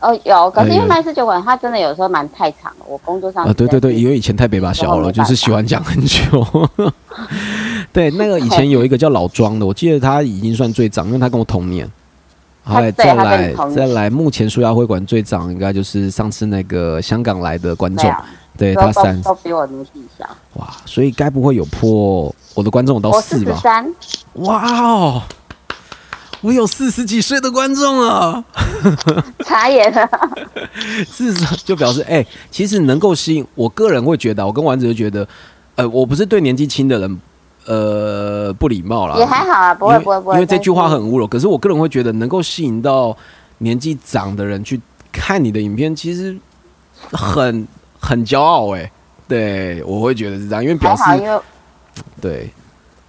[0.00, 6.68] 哦，有，可是因为麦斯酒馆它真的有时候蛮太长了，我工作上啊，对对对，因为以前太北把小了，就是喜欢讲很久。
[7.92, 11.90] 对，那个以前有一个叫老庄的，我记得他已经算最长，因为他跟我同年。
[12.62, 18.12] 后来对他跟再来再来，目前舒亚会馆最长应该就是上次那个香港来的观众，
[18.58, 19.22] 对他三。
[19.22, 23.54] 都比我年纪小，哇，所以该不会有破我的观众有到我四四吧？
[23.54, 23.94] 十三，
[24.34, 25.22] 哇哦，
[26.46, 28.44] 我有四十几岁的观众了，
[29.44, 30.08] 眨眼了。
[31.10, 35.26] 至少就表示哎、其实能够吸引我个人会觉得，我跟丸子就觉得，
[35.74, 37.20] 呃，我不是对年纪轻的人
[37.64, 40.34] 呃不礼貌啦，也还好啊，不会不会不会。
[40.34, 41.26] 因为这句话很侮辱。
[41.26, 43.16] 可是我个人会觉得，能够吸引到
[43.58, 44.80] 年纪长的人去
[45.10, 46.38] 看你的影片，其实
[47.10, 47.66] 很
[47.98, 48.88] 很骄傲哎、
[49.26, 51.02] 对，我会觉得是这样，因为表示
[52.20, 52.48] 对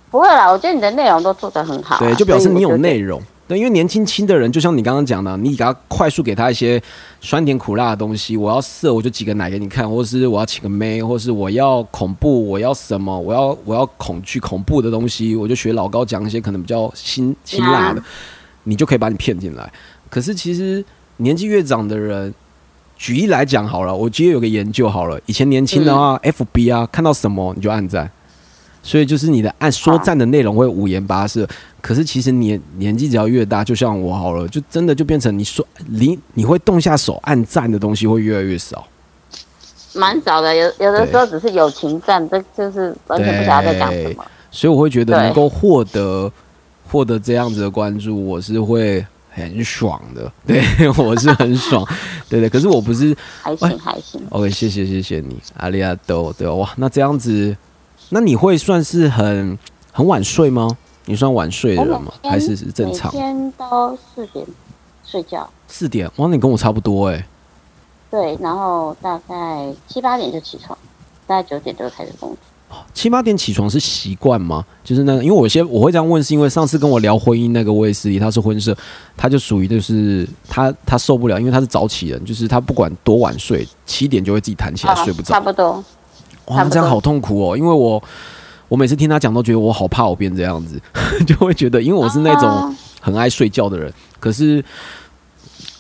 [0.10, 3.22] 不会啦，我觉得你的内容都做得很好啊、对，就表示你有内容。
[3.48, 6.82] 对，因为年轻轻的人，就像你刚刚讲的，你给他快速给他一些
[7.22, 18.04] 酸甜苦辣的东西，我要色我就挤个奶给你看，或是我要请个妹，或是我要恐怖，我要什么，我要我要恐惧恐怖的东西，我就学老高讲一些可能比较辛辛辣的，
[18.64, 19.72] 你就可以把你骗进来。
[20.10, 20.84] 可是其实
[21.16, 22.34] 年纪越长的人，
[22.98, 28.12] 举例来讲好了，我今天有个研究好了，以前年轻的话、f b 啊，看到什么你就按赞，
[28.82, 31.48] 所以就是你的按说赞的内容会五颜八色。
[31.82, 38.86] 可是其实年年纪只要越大，就像我好了，就真的就变成你说你你会动下手按赞的东西会越来越少。
[39.94, 44.26] 蛮少的，有有的时候只是友情赞，这就是完全不晓得在讲什么。
[44.52, 46.32] 所以我会觉得能够获得
[46.88, 50.32] 获得这样子的关注，我是会很爽的。
[50.46, 50.64] 对
[50.98, 51.88] 我是很爽，
[52.30, 52.50] 对对。
[52.50, 57.56] 可是我不是还哎行还行，OK，谢谢谢谢你，阿里亚多对哇，那这样子，
[58.10, 59.58] 那你会算是很
[59.92, 60.78] 很晚睡吗？
[61.06, 62.12] 你算晚睡的人吗？
[62.24, 63.20] 还是是正常每？
[63.20, 64.46] 天都四点
[65.06, 67.26] 睡觉，四点哇，你跟我差不多哎、
[68.12, 70.78] 对，然后大概七八点就起床，
[71.26, 72.38] 大概九点就开始工作。
[72.94, 74.66] 七八点起床是习惯吗？
[74.84, 78.76] 就是那个，因为我先我会这样问，是因为上次跟我聊婚姻那个卫斯理，他是婚社，
[79.16, 85.40] 他就属于就是他他受不了，因为他是早起人，就是他不管多晚睡，七点就会自己弹起来睡不着差。
[85.40, 85.82] 不多。
[86.48, 88.02] 哇，这样好痛苦哦，因为我
[88.68, 90.82] 我每次听他讲都觉得我好怕我变这样子，
[91.26, 94.64] 就会觉得因为我是那种啊很爱睡觉的人，可是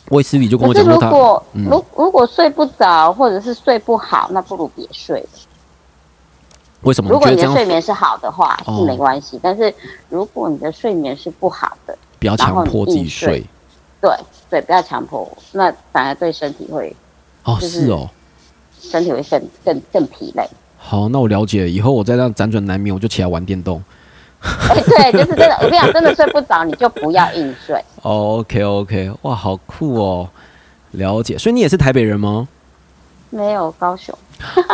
[0.09, 5.29] 卫斯理就跟我讲如果、嗯如如果睡不着或者是睡不好，那不如别睡了。
[6.81, 9.39] 为什么如果你的睡眠是好的话，哦是没关系。
[9.41, 9.73] 但是
[10.09, 13.43] 如果你的睡眠是不好的，不要强迫自己睡
[13.99, 14.11] 对
[14.49, 16.95] 对，不要强迫我，那反而对身体会
[17.43, 18.09] 哦，就是是哦。
[18.79, 20.47] 身体会更更更疲累。
[20.77, 23.81] 好，那我了解了，以后我再这样辗转难眠，我就起来玩电动。
[24.39, 27.75] 哎，对，就是真的，我跟你讲，真的睡不着，你就不要硬睡。
[28.03, 30.29] 哦，OK OK，哇，好酷哦，
[30.91, 31.37] 了解。
[31.37, 32.47] 所以你也是台北人吗
[33.29, 34.17] 没有高雄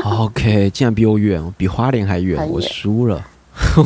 [0.04, 3.26] ，？OK，竟然比我远，比花莲还远，我输了。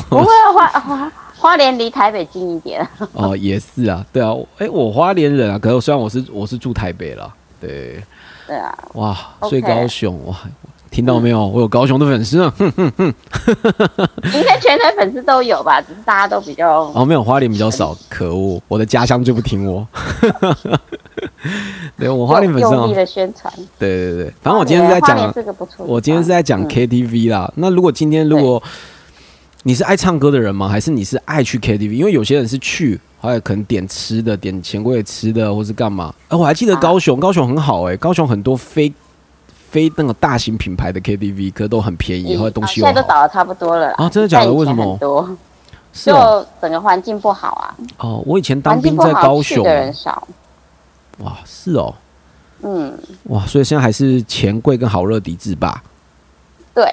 [0.09, 2.85] 不会啊花花花莲离台北近一点。
[3.13, 8.03] 哦，也是啊，对啊，哎、我花莲人啊，可是虽然我是我是住台北了，对，
[8.47, 9.15] 对啊，哇
[9.51, 10.35] 以高雄哇，
[10.89, 11.45] 听到没有？
[11.49, 12.65] 我有高雄的粉丝啊，哼
[14.33, 19.85] 应该全台粉丝都有吧，只是大家都比较哦，没有花莲比较少，可恶，我的家乡就不听我。
[21.97, 23.51] 对我花莲粉丝啊用力，的宣传。
[23.79, 25.85] 对对对，反正我今天是在讲，是个不错。
[25.85, 27.51] 我今天是在讲嗯 KTV 啦。
[27.55, 28.61] 那如果今天如果
[29.63, 30.67] 你是爱唱歌的人吗？
[30.69, 31.91] 还是你是爱去 KTV？
[31.91, 36.13] 因为有些人是去，还有可能点吃的，点钱柜吃的，或是干嘛。
[36.27, 38.93] 哎、我还记得高雄，高雄很好哎、高雄很多非
[39.69, 42.37] 非那个大型品牌的 KTV，可是都很便宜。
[42.67, 45.37] 现在都倒的差不多了啊真的假的为什么很多，
[45.91, 50.27] 是哦，就整个环境不好啊，哦，我以前当兵在高雄，去的人少。
[51.19, 51.93] 哇，是哦，
[52.61, 55.81] 嗯，哇，所以现在还是钱柜跟好乐迪制霸。
[56.73, 56.87] 对，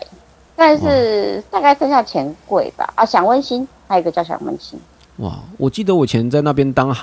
[0.57, 2.91] 但是大概剩下钱柜吧。
[2.97, 4.81] 啊，想温馨，还有一个叫想温馨。
[5.19, 6.95] 哇，我记得我以前在那边当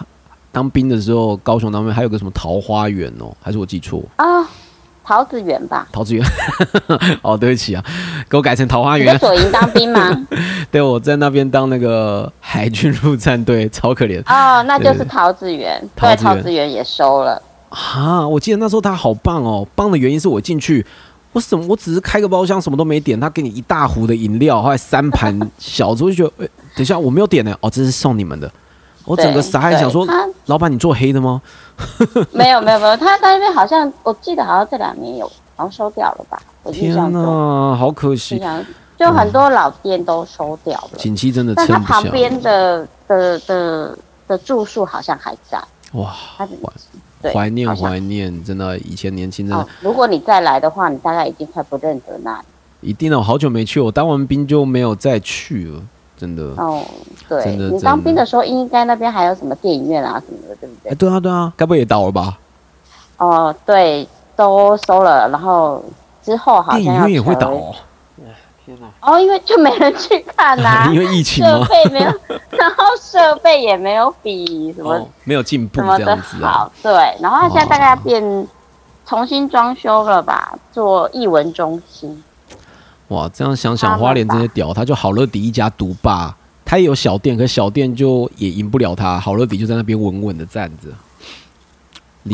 [0.52, 4.04] 当兵的时候，高雄那边还有个什么桃花源哦，还是我记错？
[4.18, 4.26] 啊，
[5.04, 5.88] 桃子园吧？
[5.92, 6.26] 桃子园。
[7.24, 7.84] 哦，对不起啊，
[8.30, 9.08] 给我改成桃花园。
[9.08, 10.28] 你在左营当兵吗？
[10.70, 15.82] 对，我在那边当那个海军陆战队，超可怜哦，那就是桃子园。
[15.96, 17.42] 对，桃子园也收了。
[17.70, 18.28] 啊！
[18.28, 20.86] 我记得那时候他好棒哦，棒的原因是我进去。
[21.32, 21.66] 我什么？
[21.70, 28.52] 我只是开个包厢，什么都没点，他给你一大壶的饮料，后来三盘小子，我就觉得，哎、等一下我没有点呢，哦，这是送你们的。
[29.04, 30.08] 我整个对傻眼，想说
[30.46, 31.42] 老板你做黑的吗？
[32.32, 36.40] 没有没有没有，他在那边好像我记得好像这两年有好像收掉了吧？
[36.62, 38.40] 我天哪，好可惜，
[39.00, 42.02] 就很多老店都收掉了，景气真的但他撑不下。
[42.02, 43.98] 旁边的的的
[44.28, 45.60] 的住宿好像还在。
[45.94, 46.14] 哇，
[47.34, 52.46] 怀念怀念，真的，以前年轻真的哦，如果你再来的话，你大概已经快不认得那里。
[52.82, 55.82] 一定了，我，好久没去，我当完兵就没有再去了，
[56.22, 56.44] 真的。
[56.64, 56.84] 哦，
[57.28, 60.96] 对真的你当兵的时候，应该那边还有什么电影院啊什么的，对不哎，对？
[60.96, 62.38] 对啊对啊，该不会也倒了吧？
[63.18, 65.84] 哦，对，都收了，然后
[66.24, 67.74] 之后好像要电影院也会倒成哦，
[69.02, 71.66] 哦，因为就没人去看呐、 因为疫情设吗？
[71.68, 72.12] 备没有，
[72.58, 76.16] 然后设备也没有比什么、哦，没有进步什么的。
[76.40, 78.48] 好，对，然后它现在大概要变
[79.08, 82.24] 重新装修了吧，做艺文中心。
[83.12, 86.34] 哇，这样想想，花莲真的屌，他就好乐迪一家独霸，
[86.64, 90.88] 他也有小店，可小店就也赢不了他，好乐迪就在那边稳稳的站着，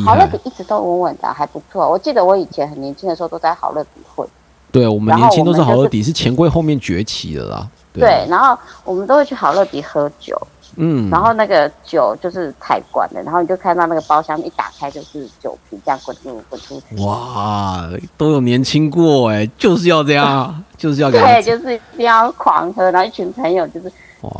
[0.03, 0.39] 好乐迪。
[0.45, 1.89] 一直都稳稳的，还不错。
[1.89, 4.27] 我记得我以前很年轻的时候都在好乐迪混，
[4.71, 7.67] 对我们年轻都是好乐迪，是钱柜后面崛起的啦。
[7.91, 10.39] 对，，然后我们都会去好乐迪喝酒，
[10.77, 17.03] 嗯，然后那个酒就是开罐的，然后你就看到那个包厢一打开就是酒瓶这样滚入滚出去。
[17.03, 23.91] 哇，都有年轻过哎，就是要这样， 就是要对，就是一定要狂喝，然后一群朋友就是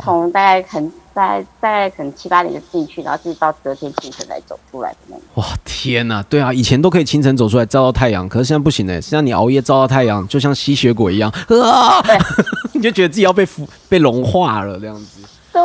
[0.02, 5.22] 从大概可能在大概可能七八点就进去，然后一直到隔天清晨才走出来的那种。
[5.34, 12.00] 哇天呐，对啊，以前都可以清晨走出来照到太阳，可是现在不行哎，现在你熬夜照到太阳，就像吸血鬼一样，啊，
[12.72, 15.20] 你就觉得自己要被腐被融化了这样子。
[15.52, 15.62] 对，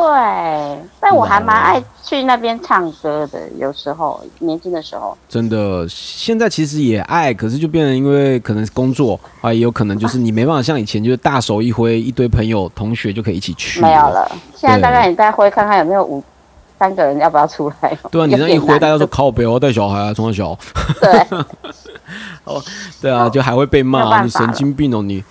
[0.98, 5.16] 但我还蛮爱去那边唱歌的，有时候年轻的时候。
[5.28, 13.80] 真的，现在其实也爱，可是就变成因为可能工作啊，也有可能就是你没办法像以前，就是大手一挥，一堆朋友同学就可以一起去。
[13.80, 14.00] 没有。
[14.00, 16.22] 了，现在大概你再挥看看有没有五
[16.78, 17.96] 三个人要不要出来？
[18.10, 20.58] 对啊，你 这样一挥，大家说说靠北，我要带小孩啊，从小。
[21.00, 21.26] 对
[22.44, 22.62] 哦
[23.00, 25.22] 对啊，就还会被骂，你神经病哦你。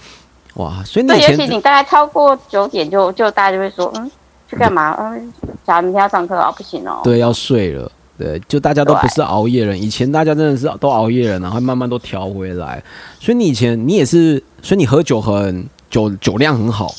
[0.55, 4.11] 哇，所以你对，以前尤其你大概超过九点就就大家就会说，嗯，
[4.53, 4.95] 去干嘛？
[4.99, 5.33] 嗯，
[5.65, 7.01] 小孩明天要上课啊，不行哦。
[7.03, 12.81] 对要睡了，对，就大家都不是熬夜人，以前大家真的是都熬夜人，然后慢慢都调回来。
[13.19, 16.93] 所以你以前你也是，所以你喝酒很酒酒量很好，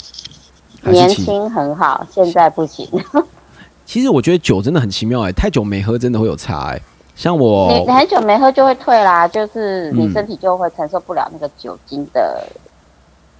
[0.83, 2.89] 年轻很好，现在不行。
[3.87, 6.81] 其实我觉得酒真的很奇妙哎、太久没喝真的会有差哎、
[7.15, 12.43] 像我你很久没喝就会退啦，就是你嗯身体就会承受不了那个酒精的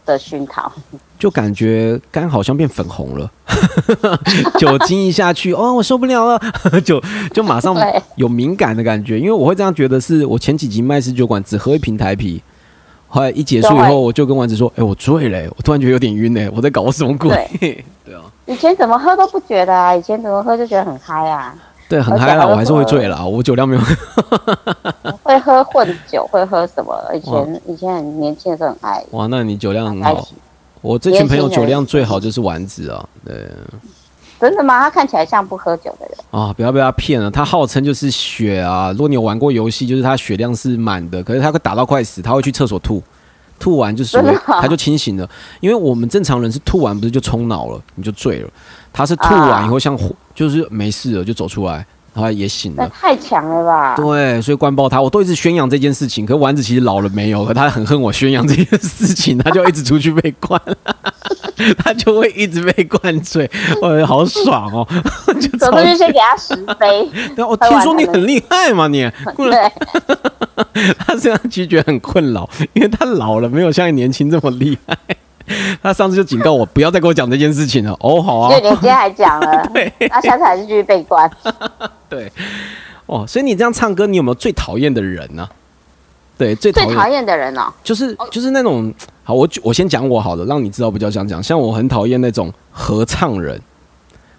[0.05, 0.71] 的熏陶。
[1.19, 3.31] 就感觉肝好像变粉红了，
[4.59, 6.41] 酒精一下去，哦，我受不了了，
[6.85, 7.03] 就
[7.33, 7.75] 就马上
[8.17, 9.19] 有敏感的感觉。
[9.19, 12.43] 因为我会这样觉得，是我前几集麦斯酒馆只喝一瓶台啤，
[13.09, 17.31] 后来一结束以后，我就跟丸子说：“哎、我醉了、欸，我突然觉得有点晕哎、我在搞什么鬼？”
[18.05, 21.55] 对啊，以前怎么喝都不觉得啊，以前怎么喝就觉得很嗨啊，
[21.89, 23.83] 对，很嗨啦，我还是会喝醉啦，我酒量没有。
[25.23, 26.97] 会喝混酒，会喝什么？
[27.15, 30.27] 以哇前以前很年轻的时候很爱，哇，那你酒量很好。
[30.81, 33.49] 我这群朋友酒量最好就是丸子啊，对。
[34.41, 34.81] 真的吗？
[34.81, 36.19] 他看起来像不喝酒的人。
[36.31, 38.91] 啊、不要被他骗了，他号称就是血啊。
[38.93, 43.03] 如果你有玩过游戏，就是他血量是满的，可是他会打到快死，他会去厕所吐，
[43.59, 45.27] 吐完就属于真的啊他就清醒了。
[45.61, 48.51] 因为我们正常人是吐完不是就冲脑了，你就醉了，
[48.93, 52.83] 他是吐完以后像火，就是没事了就走出来，然后也醒了。
[52.83, 53.95] 那太强了吧？
[53.97, 56.27] 对，所以关爆他，我都一直宣扬这件事情。
[56.27, 60.61] 可丸子其实老了没有，可他很恨我宣扬这件事情，他就一直出去被灌，
[61.79, 63.49] 他就会一直被灌醉，
[63.81, 64.87] 我觉得好爽哦，
[65.41, 67.09] 就走出去先给他十杯，
[67.49, 69.03] 我听说你很厉害嘛，你
[69.37, 69.73] 对，
[70.99, 74.97] 他这样其实觉得很困扰，因为他老了，没有像你年轻这么厉害。
[75.83, 77.97] 他上次就警告我不要再跟我讲这件事情了。
[78.01, 78.49] 哦，好啊。
[78.49, 79.93] 对，你今天还讲了， 对。
[80.09, 81.31] 那下次还是继续被关。
[82.09, 82.31] 对，
[83.07, 85.49] 哦，所以你这样唱歌，你有没有最讨厌的人呢、
[86.39, 86.89] 对，最讨厌。
[86.89, 88.93] 最讨厌的人哦，就是就是那种，
[89.23, 91.43] 好，我我先讲我好了，让你知道比较想讲。
[91.43, 93.61] 像我很讨厌那种合唱人，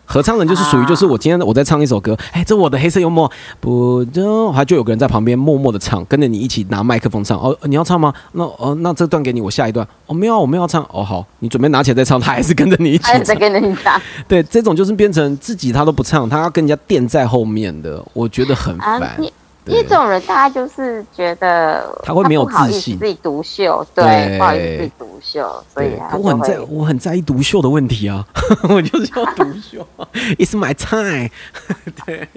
[0.06, 3.30] 合唱人就是属于就是我今天我在唱一首歌，哎、这我的黑色幽默，
[3.60, 7.39] 不就还就有个人在旁边默默的唱，跟着你一起拿麦克风唱。
[7.39, 8.14] 哦，你要唱吗？
[8.34, 9.86] 那哦，那这段给你，我下一段。
[10.06, 10.84] 哦，没有啊，我没有要唱。
[10.91, 13.60] 哦，好，你准备拿起来再唱，他还是跟着你一起还是跟着。
[13.60, 19.32] 你唱 对，这种就是变成自己他都不唱，他要跟人家垫在后面的，我觉得很啊烦。，你
[19.68, 28.24] 因对为这种人，大家就是觉得他会没有自信自己独秀，对对，不好意思自己独秀，所以对，他我很在，我很在意独秀的问题啊，
[28.70, 29.86] 我就是要独秀，
[30.38, 31.30] It's my time。
[32.05, 32.28] 对，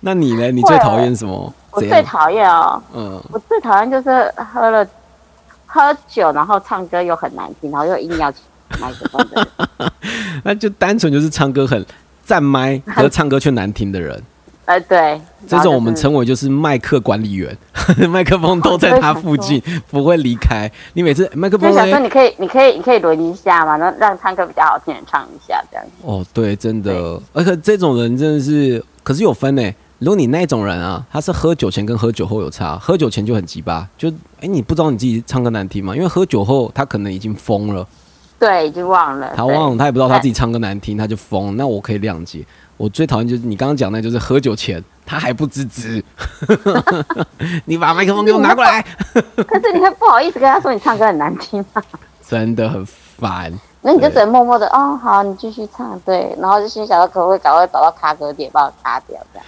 [0.00, 0.50] 那你呢？
[0.50, 1.52] 你最讨厌什么？
[1.72, 1.80] 我？
[1.80, 4.86] 最讨厌哦，嗯，我最讨厌就是喝了
[5.66, 8.32] 喝酒，然后唱歌又很难听，然后又硬要
[8.80, 9.46] 麦克风的
[9.78, 9.92] 人。
[10.44, 11.84] 那就单纯就是唱歌很
[12.24, 14.22] 赞麦，可是唱歌却难听的人，
[14.64, 17.56] 呃，对，这种我们称称为就是麦克管理员，
[18.08, 19.60] 麦克风都在他附近，
[19.90, 20.70] 不会离开。
[20.94, 22.04] 你每次麦克风就想说呢？
[22.04, 25.92] 你可以，你可以，你可以轮一下嘛，然后让唱歌比较好听的唱一下这样子。
[26.02, 29.72] 哦，对，真的，而且这种人真的是，可是有分呢。
[29.98, 34.10] 如果你那种人啊，他是喝酒前跟喝酒后有差，喝酒前就很鸡巴，就
[34.40, 35.94] 哎，你不知道你自己唱歌难听吗？
[35.94, 37.86] 因为喝酒后他可能已经疯了，
[38.36, 41.56] 对，已经忘了，他忘了，他也不知道他自己唱歌难听，他就疯。
[41.56, 42.44] 那我可以谅解。
[42.82, 46.02] 我最讨厌就是你刚刚讲的，就是喝酒前他还不自知，
[47.64, 48.82] 你把麦克风给我拿过来，
[49.46, 51.84] 可是你会不好意思跟他说你唱歌很难听啊，
[52.28, 53.52] 真的很烦。
[53.82, 59.46] 那你就只能默默的哦，好，你继续唱，对，然后就心想到可不可以赶快找到卡歌点把我卡掉这样。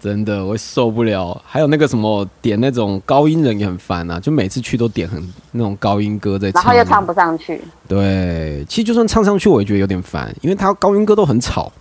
[0.00, 1.42] 真的，我受不了。
[1.44, 5.20] 还有那个什么点那种高音人也很烦啊，就每次去都点很
[5.50, 11.72] 那种高音歌在唱，然后又唱不上去，对，其实就算唱上去，我也觉得有点烦，因为他高音歌都很吵，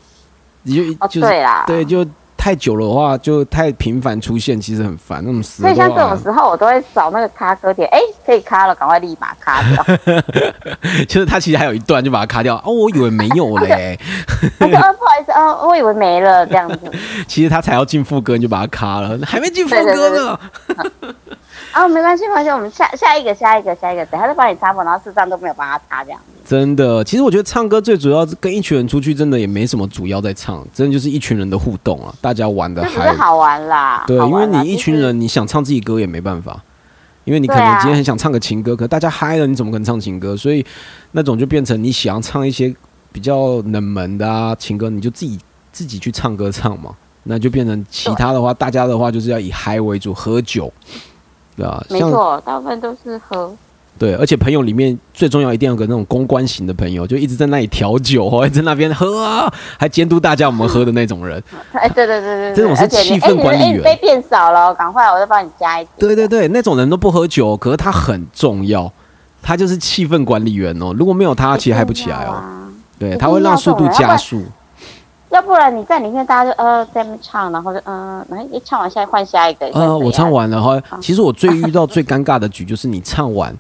[0.66, 2.06] 你就哦，就是、对啦，对，就
[2.36, 5.22] 太久了的话，就太频繁出现，其实很烦。
[5.24, 9.84] 那种死所以像这种时候，我都会找那个卡歌点，哎，可以卡了，赶快立马卡掉。
[11.08, 12.56] 就是他其实还有一段就把它卡掉。
[12.66, 13.98] 哦，我以为没有嘞，
[14.60, 16.92] 他说，哦，不好意思，哦，我以为没了这样子。
[17.28, 20.40] 其实他才要进副歌，你就把它卡了，还没进副歌呢。
[21.74, 26.26] 哦，没关系，没关系，我们下下一个，下一个，下一个，等下再帮你插播，然后事实上都没有帮他擦这样子。
[26.46, 33.00] 真的，其实我觉得唱歌最主要跟一群人出去，真的也没什么主要在唱，真的就是一群人的互动啊，大家玩的就是。
[33.18, 34.04] 好玩啦。
[34.08, 36.62] 对，因为你一群，人，你想唱自己歌也没办法，
[37.24, 40.38] 因为你可能今天很想唱个情歌，可大家嗨了，你怎么可能唱情歌？
[40.38, 40.66] 所以
[41.12, 42.74] 那种就变成你想要唱一些
[43.12, 45.40] 比较冷门的啊情歌，你就自己
[45.72, 46.92] 自己去唱歌唱嘛，
[47.24, 50.72] 那就变成其他的话，大家的话就是要以嗨为主，喝酒，
[51.56, 53.54] 对啊，没错，大部分都是喝。
[53.98, 59.50] 对，而且朋友里面最重要一定要有个那种公关型的朋友，就一直在那里调酒，或 者在那边喝啊，
[59.80, 61.42] 还监督大家我们喝的那种人。
[61.72, 65.90] 哎，对对对对对，这种是气氛管理员哎你的哎你杯变少了哦，赶快，我再帮你加一点。
[65.98, 68.92] 对对对，那种人都不喝酒，可是他很重要，
[69.42, 70.94] 他就是气氛管理员哦。
[70.98, 72.44] 如果没有他，其实嗨不起来哦。
[73.00, 74.44] 对，他会让速度加速。
[75.30, 79.66] 要不然你在里面，大家就呃在那边唱，然后就嗯，然后一唱完，下换下一个。
[79.74, 80.36] 呃，我唱完。
[80.36, 83.56] 完了哈，其实我最遇到最尴尬的局就是你唱完，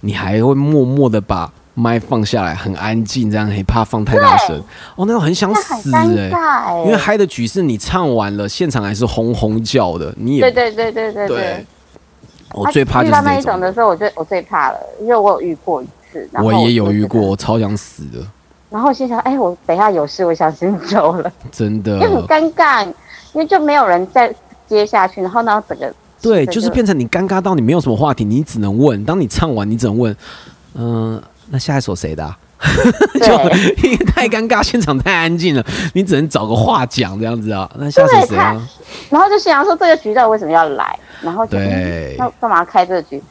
[0.00, 4.62] 你还会默默的把麦放下来，很安静，这样很怕放太大声。
[4.94, 11.66] 哦，那种很想死尴哎、因为嗨的局是你唱完了，现场还是轰轰叫的，你也对对对对对对。
[12.52, 18.20] 我啊最怕就是这种，一种的时候，我最我最怕了，因为我有遇过一次，我也有遇过，我超想死的，
[18.70, 22.00] 然后心想，哎，我等一下有事，我想先走了，真的因。
[22.00, 22.84] 为很尴尬，
[23.32, 24.34] 因为就没有人再
[24.66, 29.02] 接下去，然后呢，整个对，就是变成你尴尬到你没有什么话题，你只能问。
[29.04, 30.14] 当你唱完，你只能问，
[30.74, 32.36] 嗯、那下一首谁的、 啊？
[33.14, 33.32] 就
[33.84, 35.64] 因为太尴尬，现场太安静了，
[35.94, 37.70] 你只能找个话讲这样子啊。
[37.76, 38.68] 那下一首谁啊？
[39.08, 43.22] 然后就心想说这个局到底为什么要来，然后就对嗯那干嘛开这个局？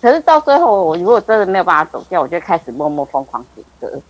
[0.00, 4.00] 可是到最后，我如果真的没有办法走掉，我就开始默默疯狂点歌。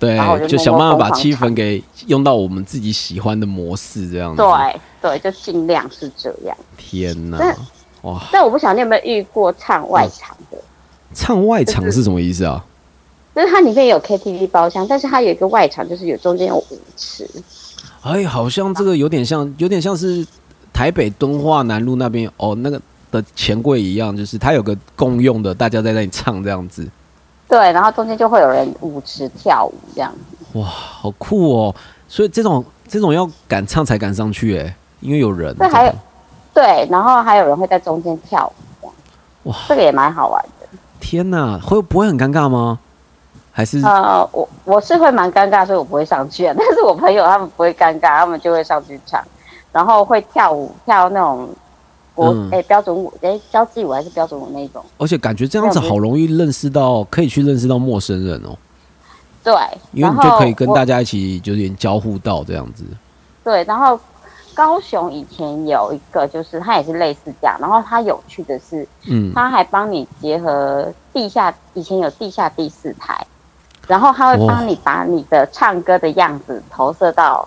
[0.00, 4.42] 然后我对，就就想办法把气氛给用到我们自己喜欢的模式，这样子。
[4.42, 6.56] 对对，就尽量是这样。
[6.76, 7.56] 天哪，
[8.02, 8.22] 哇！
[8.32, 10.58] 但我不晓得你有没有遇过唱外场的，
[11.14, 12.64] 唱外场是什么意思啊？
[13.34, 17.28] 就是它里面有 KTV 包厢，但是它有一个外场，就是有中间有舞池。
[18.02, 20.26] 哎，好像这个有点像，有点像是
[20.72, 22.80] 台北敦化南路那边哦，那个
[23.10, 26.88] 的钱柜一样，就是它有个共用的，大家在那里唱这样子。
[27.50, 30.10] 对，然后中间就会有人舞池跳舞这样。
[30.52, 31.74] 哇，好酷哦！
[32.08, 35.54] 所以这种这种要敢唱才敢上去哎，因为有人。
[35.58, 35.92] 这还有
[36.54, 38.94] 对，然后还有人会在中间跳舞这样。
[39.42, 40.68] 哇这个也蛮好玩的。
[41.00, 42.78] 天哪，会不会很尴尬吗？
[43.52, 46.54] 还是呃，我我是会蛮尴尬，所以我不会上去啊。
[46.56, 49.20] 但是我朋友他们不会尴尬，他们就会上去唱，
[49.72, 51.48] 然后会跳舞，跳那种
[52.50, 54.84] 哎、标准舞哎、交际舞还是标准舞那一种。
[54.98, 58.56] 而且感觉这样子好容易认识到，可以去认识到陌生人哦，
[59.42, 59.54] 对，
[59.92, 62.84] 因为你就可以跟大家一起就有点交互到这样子。
[63.42, 63.98] 对，然后
[64.54, 73.26] 高雄以前有一个，就是它也是类似这样，然后它有趣的是，嗯，它还帮你结合地下，以前有地下第四台，
[73.90, 77.46] 然后他会哇帮你把你的唱歌的样子投射到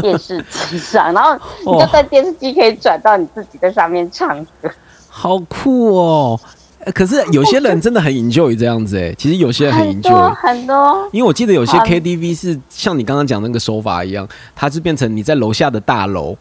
[0.00, 4.70] 电视机上， 然后你就哦在电视机可以转到你自己在上面唱歌。
[5.08, 6.40] 好酷哦！
[6.86, 10.34] 呃可是有些人真的很 enjoy 这样子哎，其实有些人很很多 enjoy。
[10.34, 14.26] 很多，因为我记得有些 KTV 是像你刚刚讲那个手法一样，
[14.56, 16.36] 它是变成你在楼下的大楼，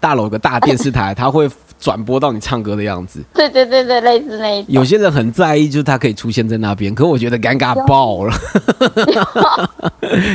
[0.00, 3.22] 大楼有个大电视台，它会转播到你唱歌的样子。
[3.34, 4.74] 对对对对，类似那一种。
[4.74, 8.34] 有些人很在意，就是他可以出现在那边，可我觉得尴尬爆了。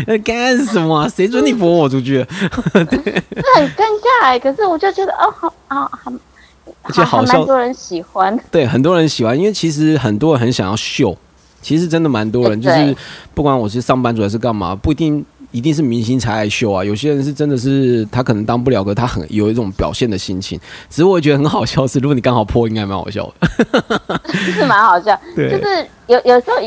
[0.08, 2.18] 那 干什么啊、谁准你播我出去？
[2.74, 3.84] 是很尴
[4.22, 6.12] 尬欸，可是我就觉得哦，好好好，
[6.84, 8.38] 而且好还像蛮多人喜欢。
[8.52, 11.18] 对，很多人喜欢，因为其实很多人很想要秀，
[11.62, 12.96] 其实真的蛮多人，就是
[13.34, 16.84] 不管我是上班族还是干嘛，不一定一定是明星才爱秀啊。
[16.84, 20.60] 有些人是真的是他可能当不了，可他很有一种表现的心情。
[20.90, 24.22] 只是我觉得很好笑是，如果你刚好破，应该蛮好笑的。
[24.34, 26.58] 是蛮好笑， 对就是有有时候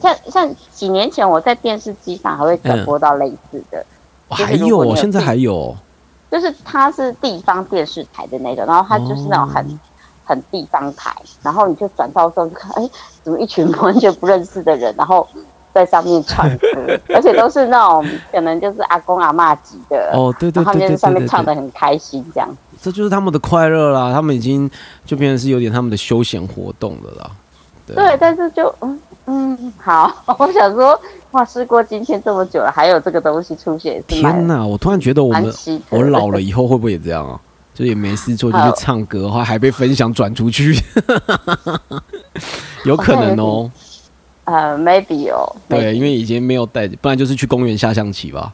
[0.00, 3.84] 像像几年前我在电视机上还会转播到类似的，
[4.28, 5.76] 还有，现在还有，
[6.30, 9.78] 就是它是地方电视台的那种，然后它就是那种很、哦
[10.26, 12.90] 很地方台，然后你就转到之后就看，哎，
[13.22, 15.28] 怎么一群完全不认识的人，然后
[15.74, 16.68] 在上面唱歌，
[17.12, 22.48] 而且都是那种可能就是阿公阿嬷级的，哦，对对然后他们就在上对对对对对，面唱的很开心这样。
[22.80, 24.12] 这就是他们的快乐啦。
[24.12, 24.70] 他们已经
[25.04, 27.30] 就变成是有点他们的休闲活动了啦。
[27.86, 30.98] 对，但是就嗯嗯好， 我想说，
[31.32, 34.64] 哇，事过今天这么久了，还有这个东西出现，天哪！
[34.64, 35.52] 我突然觉得我们
[35.90, 37.40] 我老了以后会不会也这样啊？
[37.74, 40.78] 就也没事做就去唱歌，还还被分享转出去，
[42.84, 43.70] 有可能哦。
[44.44, 48.52] 呃，maybe 哦，对，因为已经没有带，不然就是去公园下象棋吧。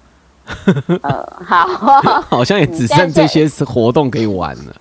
[1.02, 1.66] 呃好，
[2.28, 4.74] 好像也只剩这些活动可以玩了。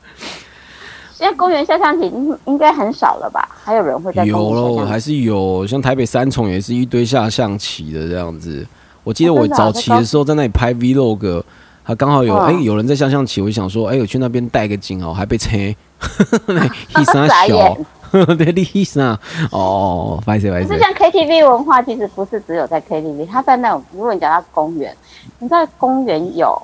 [1.13, 3.47] 现在公园下象棋应应该很少了吧？
[3.63, 8.65] 还有人会在有喽，还是有，像台北三重也是一堆下象棋的这样子。
[9.03, 11.43] 我记得我早期的时候在那里拍 vlog，
[11.85, 15.57] 他刚好有嗯哎、有人在下象棋，我就想说，哎、我去那边带个景哦，还被车，
[16.97, 17.85] 一三小傻眼，
[18.37, 19.19] 对，你啥？
[19.51, 20.79] 哦，不好意思，不好意思可是。
[20.79, 24.95] 像 KTV 文化，其实不是只有在 KTV，它在那种，如果你讲到公园，
[25.39, 26.61] 你知道公园有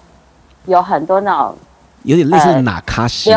[0.66, 1.56] 有很多那种
[2.04, 3.32] 有点类似呃哪卡西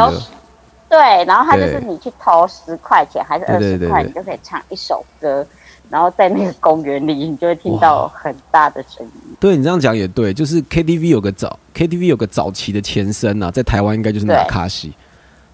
[0.89, 5.47] 对，然后它就是你去投十块钱还是二十块，你就可以唱一首歌，
[5.91, 9.37] 然后在那个公园里，你就会听到很大的声音。
[9.39, 14.95] 对你这样讲也对，就是 KTV 有个早 KTV 有个早期的前身啊，在台湾应该就是纳卡西，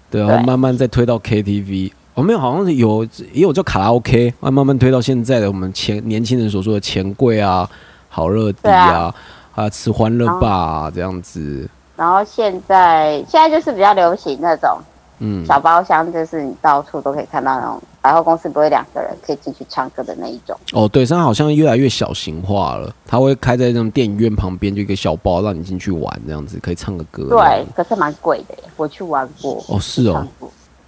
[0.09, 1.91] 对，然后慢慢再推到 KTV。
[2.15, 3.03] 哦，没有，好像是有
[3.33, 7.69] 也有叫卡拉 OK，慢慢慢推到现在的我们前年轻人所说的钱柜啊、
[8.09, 9.13] 好乐迪对啊
[9.53, 11.69] 啊，吃欢乐吧、啊、这样子。
[11.97, 14.77] 然后现在现在就是比较流行那种
[15.19, 20.57] 嗯，小包厢，就是你到处都可以看到那种百货公司不会两个人可以进去唱歌的那一种。
[20.73, 27.27] 哦，对，现在好像越来越小型化了，它会开在那种电影院旁边，就一个小包让你进去玩，这样子可以唱个歌。
[27.29, 29.61] 对，，可是蛮贵的耶，我去玩过。
[29.67, 30.25] 哦是哦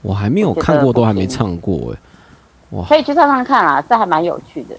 [0.01, 1.97] 我还没有看过，都还没唱过哎。
[2.71, 4.75] 哇可以去唱唱看啦，这还蛮有趣的。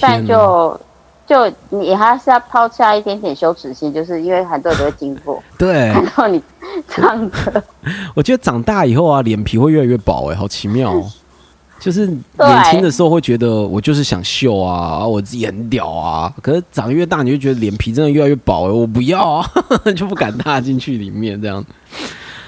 [0.00, 0.80] 但就
[1.26, 6.42] 就你还是要抛下一点点羞耻心，就是因为很多人都会经过 对，看到你
[6.88, 7.62] 唱歌，
[8.14, 11.10] 我觉得长大以后啊，脸皮会越来越薄哎、好奇妙哦。
[11.80, 16.30] 就是年轻的时候会觉得我就是想秀啊，啊我自己很屌啊。
[16.42, 19.50] 可是长越大，你就觉得脸皮真的越来越薄哎、我不要啊，
[19.96, 21.64] 就不敢踏进去里面这样。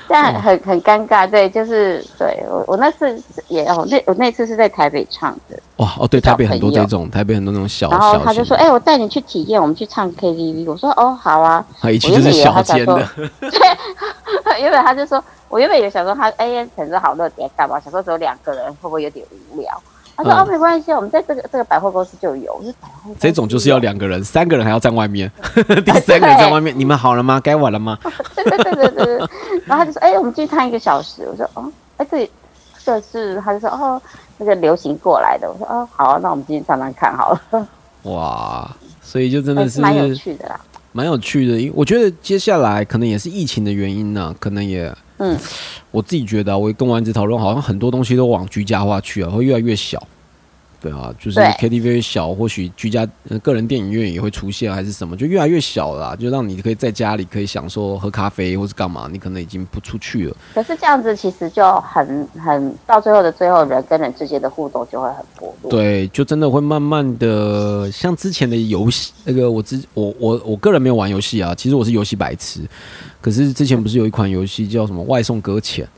[0.08, 1.28] 但很很尴尬。
[1.28, 11.64] 对，就是对我我那次也哦，那我那次是在台北唱的，哇哦，对，台北很多这种，台北很多那种小然后他就说：“哎、我带你去体验，我们去唱 KTV。”我说：“哦，好啊。
[11.80, 13.08] 他一去就是小间的，
[14.60, 17.80] ”原本他就说，我原本也想说他哎，可能是好乐点干嘛？
[17.80, 19.82] 想说只有两个人会不会有点无聊？
[20.16, 25.30] 他说：“嗯哦，没关系，我们在这个这个百货公司就有。”我说：“百货这种就是要两个人，三个人还要站外面，
[25.84, 27.40] 第三个人在外面，你们好了吗？
[27.40, 27.98] 该玩了吗？
[28.34, 29.18] 对对对对对对。
[29.66, 32.30] 然后他就说：“哎、我们进去看一个小时。”我说：“哦，哎、这
[32.84, 34.00] 这是……”他就说：“哦，
[34.38, 37.68] 那个流行过来的。”我说：“哦，好啊、那我们进去唱唱看好了。
[38.04, 38.70] 哇，
[39.00, 40.60] 所以就真的是哎蛮有趣的啦。
[40.94, 45.38] 蛮有趣的，因为我觉得接下来可能也是疫情的原因呢、可能也，嗯，
[45.90, 50.02] 我自己觉得、啊，我跟丸子讨论，好像很多东西都往居家化去啊，会越来越小。
[50.80, 60.36] 对啊，就是 KTV 小，或许居家、呃、个人电影院也会出现，还是什么，就越来越小了啦，就让你可以在家里可以享受喝咖啡或是干嘛，你可能已经不出去了。
[60.52, 65.70] 可是这样子其实就很很到最后的最后，人跟人之间的互动就会很薄弱。
[65.70, 72.60] 对，就真的会慢慢的，像之前的游戏，那个我之我我我个人没有玩游戏啊，其实我是游戏白痴。
[73.22, 75.88] 可是之前不是有一款游戏叫什么外送搁浅？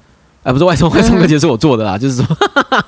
[0.45, 2.37] 哎、不是外送，外送搁浅是我做的啦， 就是说，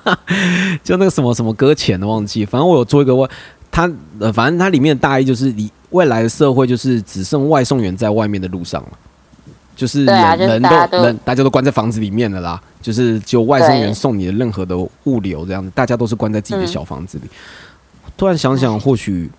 [0.85, 3.27] 就那个什么什么搁浅的忘记，反正我有做一个外，
[3.71, 8.91] 它呃，反正它里面的大意就是你未来的社会就是只剩外送员在外面的路上了。
[9.75, 17.25] 就是人、啊就是人都都人大家都关在房子里面了啦，就是只有外送员送你的任何的物流这样子，大家都是关在自己的嗯小房子里。
[18.17, 19.31] 突然想想，或许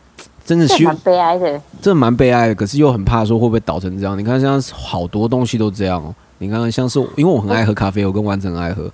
[0.47, 1.61] 真的蛮悲哀的。
[1.81, 4.17] 这蛮悲哀的，可是又很怕说会不会倒成这样。
[4.17, 6.15] 你看，像好多东西都这样哦。
[6.37, 8.89] 你看，像是因为我很爱喝咖啡，我跟完整很爱喝。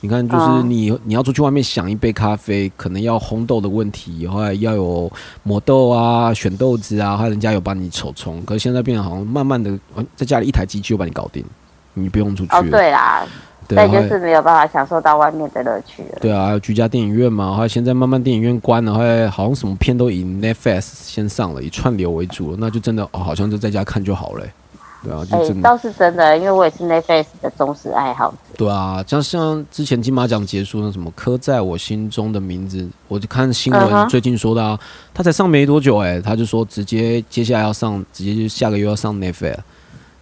[0.00, 5.12] 你看，就是嗯你你要出去外面想一杯咖啡，可能要烘豆的问题，后来要有
[5.42, 8.42] 磨豆啊、选豆子啊，还有人家有帮你手冲。
[8.44, 11.44] 可是现在变得好像慢慢的，呃在家里一台机器就把你搞定，
[11.92, 13.26] 你不用出去哦，对啦，
[13.68, 16.18] 对就是没有办法享受到外面的乐趣了。
[16.20, 24.52] 对啊，还有居家电影院嘛，还有现在慢慢电影院关了，还有好像什么片都以 Netflix 先上了，以串流为主了，那就真的哦，好像就在家看就好了欸、
[25.04, 28.36] 对啊，就哎、真的、倒是真的，因为我也是 Netflix 的忠实爱好者。
[28.56, 34.78] 对啊，像像之前金马奖结束那什么刻在我心中的名字，我就看新闻最近说的啊，
[35.12, 39.56] 他才上没多久哎、他就说直接接下来要上，直接就下个月要上 Netflix，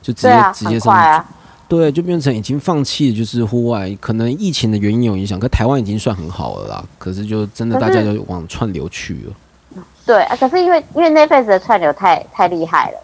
[0.01, 1.25] 就直接、啊，直接上啊。
[1.69, 6.85] 对，就变成已经放弃，就是户外，可能疫情的原因有影响，可台湾已经算很好了啦。
[6.99, 12.99] 可是就真的大家就往串流去了，对啊，可是因为因为 Netflix 的串流太太厉害了，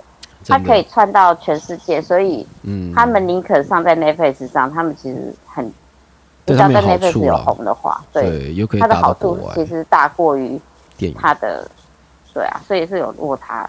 [0.47, 5.72] 它可以串到全世界，所以嗯，他们宁可上在 Netflix 上，他们其实很，
[6.44, 10.60] 对要跟他们有好 Netflix 有红的话，对，对，又可以它的好处其实大过于
[10.98, 11.66] 电影，它的，
[12.35, 13.68] 对啊，所以是有落差。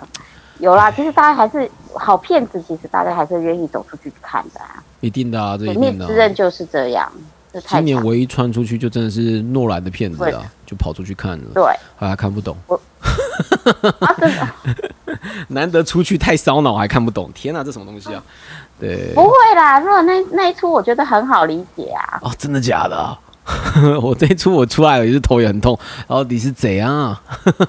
[0.60, 4.84] 有啦，其实大家还是好片子，其实大家还是愿意走出去看的啊。
[5.00, 7.12] 一定的啊，这《一定的啊、之刃》就是这样，
[7.52, 11.64] 这今年唯一穿出去就真的是诺兰的片子啊，就跑出去看了，对。
[11.98, 14.48] 后来看不懂，啊，真的。
[15.48, 18.22] 难得出去太烧脑还看不懂，天哪，这什么东西啊？
[18.80, 19.80] 对，不会啦。
[19.80, 22.96] 如果那那一出我觉得很好理解啊，哦，真的假的？
[22.96, 23.20] 啊？
[24.02, 25.78] 我这一出我出来了也是头也很痛，
[26.08, 27.22] 到底是怎样啊？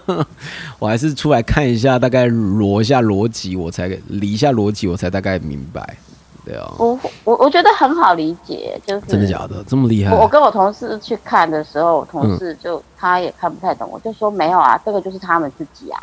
[0.79, 5.97] 我还是出来看一下，大概逻一下逻辑，我才理一下逻辑，我才大概明白。
[6.43, 9.63] 对啊，我我我觉得很好理解，就是真的假的？
[9.69, 10.13] 这么厉害？
[10.15, 16.03] 我我跟我同事去看的时候，我嗯同事就、他也看不太懂，我就说没有啊，这个就是他们自己啊，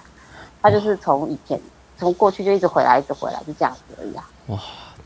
[0.61, 1.59] 他就是从以前
[1.97, 4.23] 从过去就一直回来，一直回来，就这样子而已啊。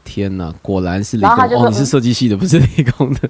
[0.03, 1.35] 天哪，果然是理工哦！
[1.37, 3.29] 然后他就说你是设计系的，不是理工的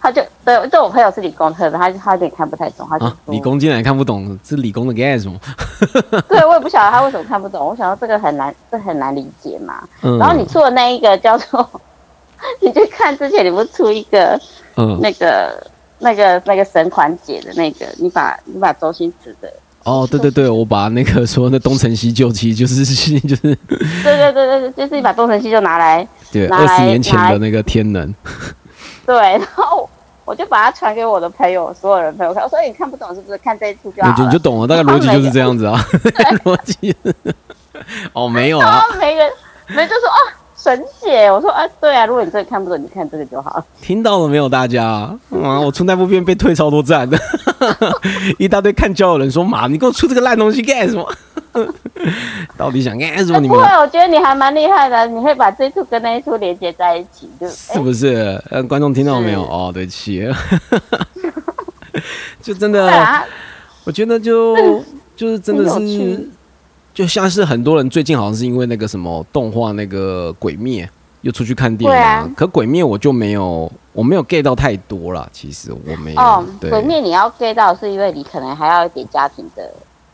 [0.00, 3.16] 他就对，对我朋友是理工科的，他他有点看不太懂，他就啊、？
[3.26, 5.38] 理工竟然看不懂，是理工的干什么？
[6.28, 9.82] 对我也不晓得他为什么看不懂，我想到这个很难，这很难理解嘛。
[10.02, 11.68] 嗯然后你出的那一个叫做，
[12.60, 14.40] 你去看之前你不是出一个
[14.76, 15.66] 嗯那个
[15.98, 19.52] 那个那个神款姐的那个，你把你把周星驰的，
[19.84, 23.56] 哦，对对对，我把那个说那东成西就，其实就是就是对
[24.02, 28.14] 对对对对，就是你把东成西就拿来对二十年前的那个天能，
[29.06, 29.88] 对，然后
[30.24, 33.38] 我就把它传给我的朋友，所有人朋友看，我说你看不懂是不是？
[33.38, 34.30] 看这一出就好你就你。
[34.32, 35.78] 就懂了，大概逻辑就是这样子啊，
[36.44, 36.94] 逻辑。
[38.12, 39.32] 哦，没有啊， 后每个人
[39.68, 40.18] 没人就说啊，
[40.66, 43.64] 神姐，我说啊，对啊，如果你真的看不懂，你看这个就好了。
[43.80, 44.84] 听到了没有，大家？
[44.84, 47.16] 啊，我出那部片被退超多赞的，
[48.36, 51.08] 一大堆看交友人说妈，你给我出这个烂东西干什么？
[52.58, 53.38] 到底想干什么？
[53.38, 58.42] 你们不会，我觉得你还蛮厉害的，你会把这一出跟那一出连接在一起，就是不是？
[58.50, 59.42] 呃，观众听到没有？
[59.44, 60.28] 哦，对不起，
[62.42, 63.24] 就真的，啊，
[63.84, 64.56] 我觉得就
[65.14, 66.28] 就是真的是趣，
[66.96, 70.88] 就像是很多人最近好像是因为那个什么动画那个鬼灭
[71.20, 76.18] 又出去看电影啊可鬼灭我就没有，我没有 get 到太多啦，其实我没有。
[76.18, 79.70] 哦，鬼灭你要 get 到，是因为你可能还要一点家庭的，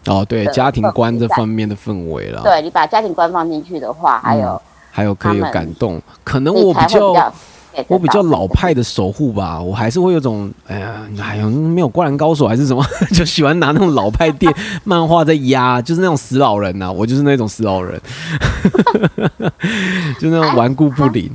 [0.07, 4.61] 哦，对，家庭观这方面的氛围啦，对你把家庭观放进去的话，还有
[4.91, 6.03] 还有可以有感动。
[6.25, 7.33] 可能我比较
[7.89, 12.85] 我比较老派的守护吧，我还是会有种，哎呀，哎呀，没有灌篮高手还是什么，
[13.15, 14.53] 就喜欢拿那种老派电
[14.85, 18.01] 漫画在压，就是那种死老人呐、我就是那种死老人，
[20.21, 21.31] 就那种顽固不灵。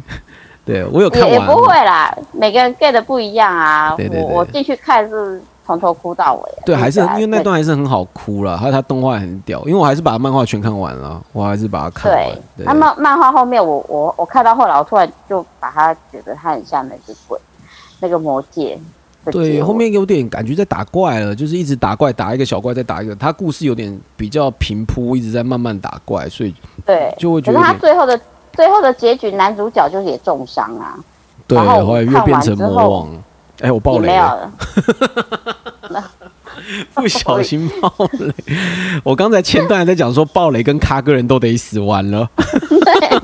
[0.66, 3.94] 对我有看完，也也不会啦，每个人 get 的不一样啊。
[3.96, 6.64] 对对对我我进去看是从头哭到尾啊。
[6.66, 12.26] 对，还是因为那段还是很好哭了，还有他动画很屌，因为我还是把漫画全看完了，我还是把它看完
[12.56, 12.66] 对。
[12.66, 17.38] 那，漫漫画后面我，我我看到后来，我突然就把它觉得它很像那只鬼，
[18.00, 18.80] 那个魔戒，
[19.26, 23.14] 对，后面有点感觉在打怪了，就是一直打怪，打一个小怪再打一个。
[23.16, 28.20] 他故事有点比较平铺，一直在慢慢打怪，所以对，就会觉得有点最后的
[28.54, 30.96] 最后的结局，男主角就是也重伤啊，
[31.46, 33.10] 对，然后后来越变成魔王。
[33.62, 34.52] 哎，我爆雷了，
[36.94, 38.34] 不小心爆雷。
[39.04, 42.30] 我刚才前段还在讲说爆雷跟咖个人都得死，完了，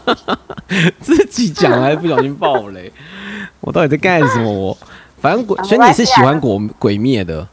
[0.99, 2.91] 自己讲还不小心爆雷，
[3.59, 4.51] 我到底在干什么？
[4.51, 4.77] 我？
[5.21, 5.63] 反正鬼，啊。
[5.63, 7.47] 所以你是喜欢鬼鬼灭的，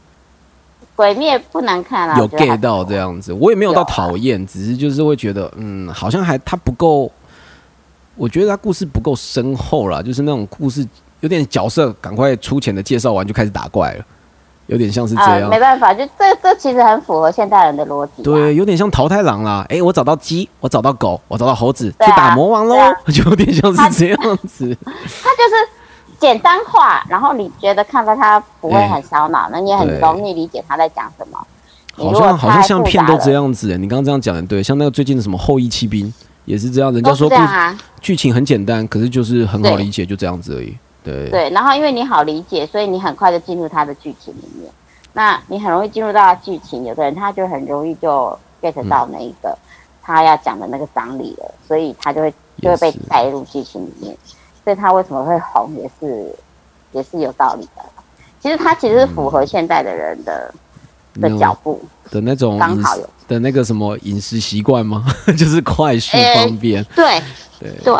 [0.95, 7.11] 鬼灭不难看啊，有我觉得还 get 到这样子，我也没有到讨厌，只是就是会觉得，嗯，好像还他不够，
[8.15, 10.85] 我觉得他故事不够深厚啦，就是那种故事
[11.21, 14.03] 有点角色赶快出钱的介绍完就开始打怪了，
[14.67, 15.59] 有点像是这啊，样没。
[15.59, 18.25] 办法，就这这其实很符合现代人的逻辑、啊。
[18.25, 19.65] 对，有点像淘汰狼啦。
[19.69, 24.77] 诶，我找到鸡，我找到狗，我找到猴子，去打魔王喽啊， 就有点像是这样子。
[24.85, 24.91] 它
[25.37, 25.55] 就是
[26.19, 31.37] 简单化，然后你觉得看到它不会很烧脑，那、你也很容易理解他在讲什么。
[31.93, 36.11] 好像好像像片都这样子你刚刚这样讲的对，像那个最近的什么后羿骑兵
[36.45, 37.29] 也是这样，人家都说
[37.99, 40.75] 剧情很简单，可是就是很好理解，就这样子而已。
[41.03, 44.71] 对，对，然后因为你好理解，所以你很快就进入他的剧情里面。
[45.13, 49.57] 那你很容易进入到剧情，有的人他就很容易就 get 到那一个、
[50.01, 54.15] 他要讲的那个张力了，所以他就会就会被带入剧情里面。
[54.63, 56.35] 所以他为什么会红，也是
[56.91, 57.83] 也是有道理的。
[58.39, 60.53] 其实他其实是符合现代的人的、
[61.15, 65.05] 的脚步，的那种刚好有的那个什么饮食习惯吗？
[65.37, 66.83] 就是快速方便。
[66.95, 67.21] 对
[67.83, 67.93] 对，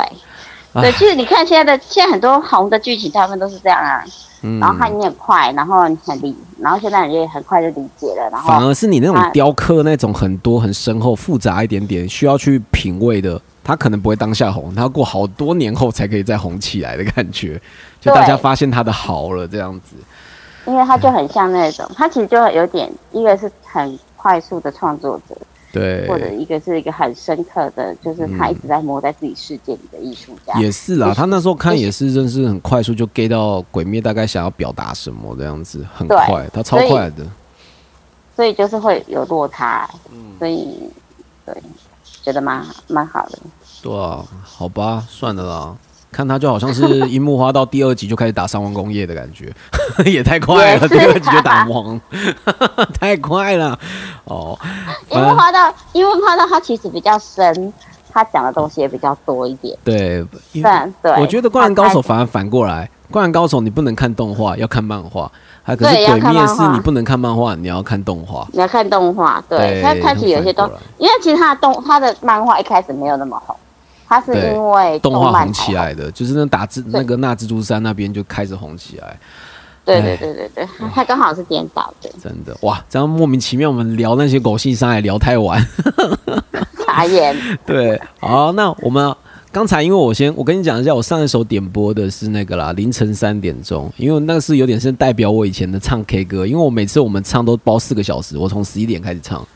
[0.73, 0.91] 对。
[0.93, 4.03] 其实你看现在的现在很多红的剧情，他们都是这样啊。
[4.43, 17.61] 嗯然后看你很快，然后你很理，然后现在人也很快就理解了，然后反而是你那种雕刻那种很多很深厚、复杂一点点，需要去品味的，他可能不会当下红，他要过好多年后才可以再红起来的感觉，
[17.99, 19.95] 就大家发现他的好了这样子。
[20.65, 25.37] 因为他就很像那种，他其实就有点，一个是很快速的创作者，
[25.71, 30.59] 对，或者一个是一个很深刻的，就是他一直在磨在自己世界里的艺术家。
[30.59, 37.25] 也是啦，他那时候看也是也是真是很快速就 get 到鬼灭大概想要表达什么这样子，很快，他超快的。
[38.35, 40.77] 所以就是会有落差，嗯所以
[41.45, 41.55] 对，
[42.23, 43.39] 觉得蛮蛮好的。
[43.81, 45.77] 对啊，好吧，算了啦。
[46.11, 49.51] 看他就好像是樱木花道第二集就开始打三王工业的感觉，
[50.05, 51.99] 也太快了，第二集就打王，
[52.99, 53.77] 太快了。
[54.25, 54.57] 哦，
[55.09, 57.73] 樱木花道，樱木花道他其实比较深，
[58.11, 59.77] 他讲的东西也比较多一点。
[59.83, 60.25] 对，
[60.61, 65.31] 但对，我觉得《灌篮高手》反而反过来，《灌篮高手》你不能看动画，要看漫画；
[65.63, 68.45] 还可是《鬼灭》是你不能看漫画，你要看动画。
[68.51, 73.55] 你要看动画，对他他其实有些东因为其实他的动他的漫画一开始没有那么红，
[74.11, 79.17] 他是因为动画红起来的，就是那打字那个那蜘蛛山那边就开始红起来，
[79.85, 82.83] 对哎对对对对，他刚好是颠倒的，真的哇！
[82.89, 85.65] 这样莫名其妙，我们聊那些狗性伤害聊太晚。
[86.85, 87.33] 傻眼。
[87.65, 89.15] 对，好，那我们
[89.49, 99.47] 刚才因为我先我跟你讲一下，我上一首点播的是那个啦，凌晨三点钟，因为那是有点是代表我以前的唱 K 歌，因为我每次我们唱都包四个小时，我从十一点开始唱，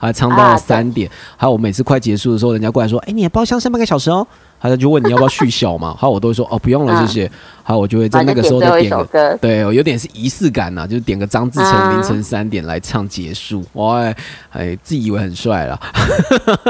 [0.00, 4.26] 还唱到了三点，还有我每次快结束的时候，人家过来说，哎、你的包厢剩半个小时哦。
[4.60, 7.06] 他就问你要不要续小嘛， 好我都会说哦不用了嗯。
[7.06, 7.32] 谢谢，
[7.62, 14.02] 好我就会在那个时候再点个对，有点是仪式感呐、就是点个张志成啊凌晨三点来唱结束，哇，
[14.50, 15.80] 哎，自以为很帅啦。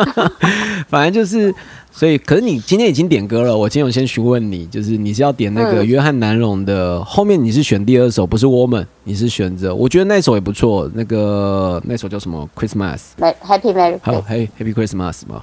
[0.89, 1.55] 反正就是，
[1.91, 5.87] 所以，可是你今天已经点歌了，我今天有先询问你，就是你是要点那个嗯。
[5.87, 15.43] 约翰南荣的，后面你是选第二首，不是 Woman，你是选择，我觉得那首也不错，那个那首叫什么？Christmas，没 Happy Merry 还有 Christmas，嘿 Happy Christmas 嘛，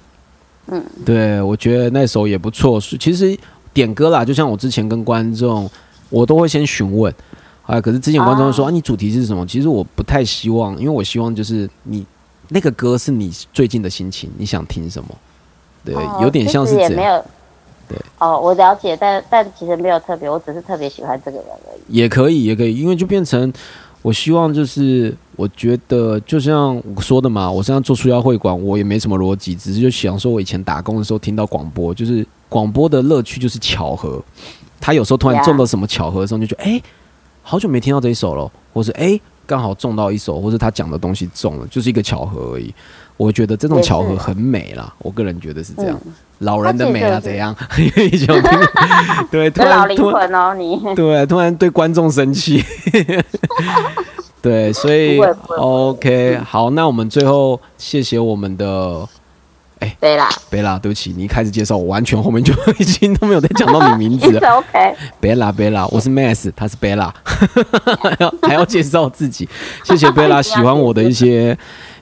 [0.68, 2.80] 嗯，对，我觉得那首也不错。
[2.80, 3.38] 是其实
[3.74, 5.70] 点歌啦，就像我之前跟观众，
[6.10, 7.14] 我都会先询问。
[7.66, 9.46] 啊，可是之前观众说啊啊，你主题是什么？
[9.46, 12.06] 其实我不太希望，因为我希望就是你
[12.50, 15.10] 那个歌是你最近的心情，你想听什么？
[15.84, 17.26] 对，哦有点像是也没有。
[17.90, 21.82] 对，哦，我了解，但但其实没有特别，我只是特别喜欢这个人而已。
[21.98, 23.52] 也可以，也可以，因为就变成
[24.02, 34.24] 我希望就是，我觉得就像我说的嘛，我现在做促销会馆，我也没什么逻辑，只是就想说我以前打工的时候听到广播，就是广播的乐趣就是巧合，
[34.80, 36.84] 他有时候突然中了什么巧合的时候，就觉得哎、诶
[37.42, 42.74] 好久没听到这一首了，或是哎刚好中到一首，或是他讲的东西中了，就是一个巧合而已。
[43.18, 46.14] 我觉得这种巧合很美啦，我个人觉得是这样，嗯。
[46.40, 47.56] 老人的美啊，怎样？
[47.80, 48.68] 因为以前有听过，
[49.32, 50.80] 对， 突然老灵魂哦，你。
[50.96, 52.64] 对，突然对观众生气。
[54.40, 55.20] 对，所以
[55.58, 59.04] OK，好，那我们最后谢谢我们的
[60.00, 60.30] 贝拉。
[60.52, 64.40] 贝拉，对不起，你一开始介绍我完全后面就已经都没有再讲到你名字了。
[64.58, 64.96] OK。
[65.20, 67.12] 贝拉，贝拉，我是 Max，他是贝拉，
[68.00, 69.50] 还要还要介绍自己。
[69.84, 71.58] 谢谢贝拉喜欢我的一些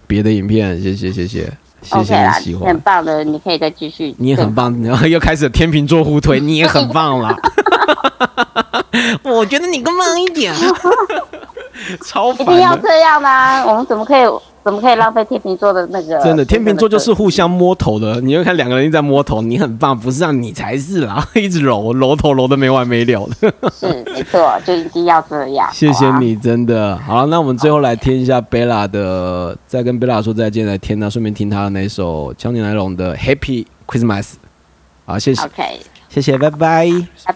[0.08, 1.52] 别的影片，谢谢谢谢
[1.82, 2.80] 谢谢，你喜欢很。
[2.82, 4.16] 棒的，你可以再继续。
[4.18, 7.36] 你也很棒，然后又开始天秤座互推， 你也很棒啦。
[9.24, 10.54] 我觉得你更棒一点，
[12.06, 12.60] 超一定。
[12.60, 14.24] 要这样吗、我们怎么可以
[14.66, 16.20] 怎么可以浪费天秤座的那个？
[16.24, 18.20] 真的，天秤座就是互相摸头的。
[18.22, 23.54] 你就看两个人一直在摸头，你很棒，不是让你才是啦， 一直揉揉头揉的没完没了的。
[23.72, 25.70] 是没错，就一定要这样。
[25.72, 26.12] 谢谢。
[26.18, 27.28] 你，真的好了。
[27.28, 34.24] 那我们最后来听一下贝拉的，再跟贝拉说再见，来听那顺便听他的那首江宁来龙的《Happy Christmas》。
[35.06, 35.80] 好，谢谢，OK，
[36.10, 36.90] 谢谢，拜拜。
[37.28, 37.34] 拜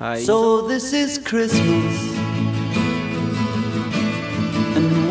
[0.00, 0.18] 拜。
[0.18, 2.23] So this is Christmas.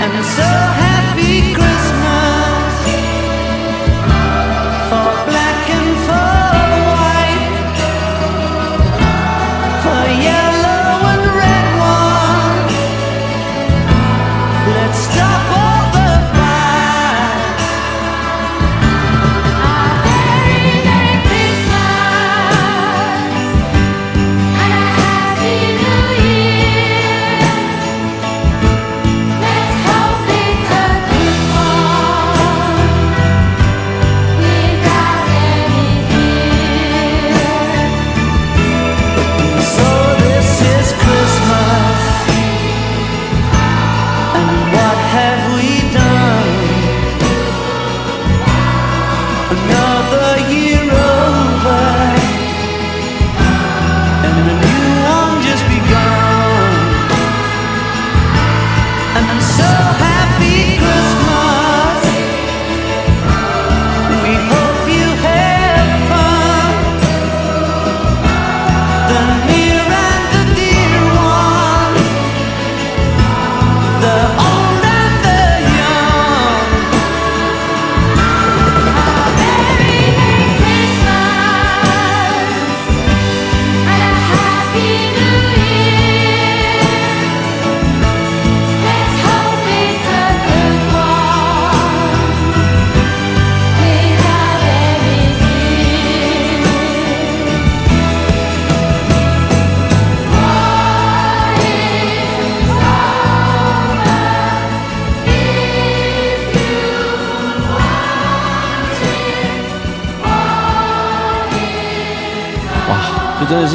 [0.00, 1.77] and I'm so happy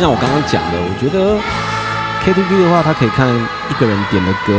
[0.03, 1.39] 像我刚刚讲的，我觉得
[2.25, 4.51] KTV 的话，它可以看一个人点的歌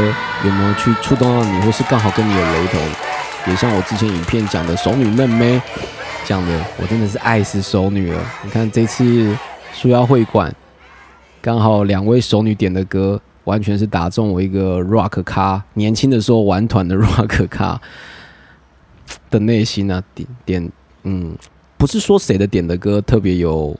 [0.42, 2.80] 有没有去触动到你，或是刚好跟你有雷同。
[3.46, 5.60] 也像我之前影片讲的熟女嫩妹
[6.24, 8.18] 讲的，我真的是爱死熟女了。
[8.42, 9.36] 你看这次
[9.74, 10.50] 舒腰会馆，
[11.42, 17.78] 刚好两位熟女点的歌，完全是打中我一个 rock 咖，年轻的时候玩团的 rock 咖
[19.28, 20.72] 的内心啊，点点，
[21.02, 21.36] 嗯，
[21.76, 23.78] 不是说谁的点的歌特别有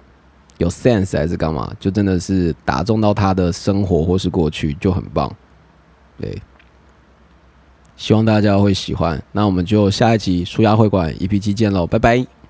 [0.58, 5.34] 有 sense 还是干嘛，就真的是打中到他的生活或是过去，就很棒。
[6.20, 6.40] 对，
[7.96, 9.20] 希望大家会喜欢。
[9.32, 12.43] 那我们就下一集舒压会馆 EP 七见喽，拜拜。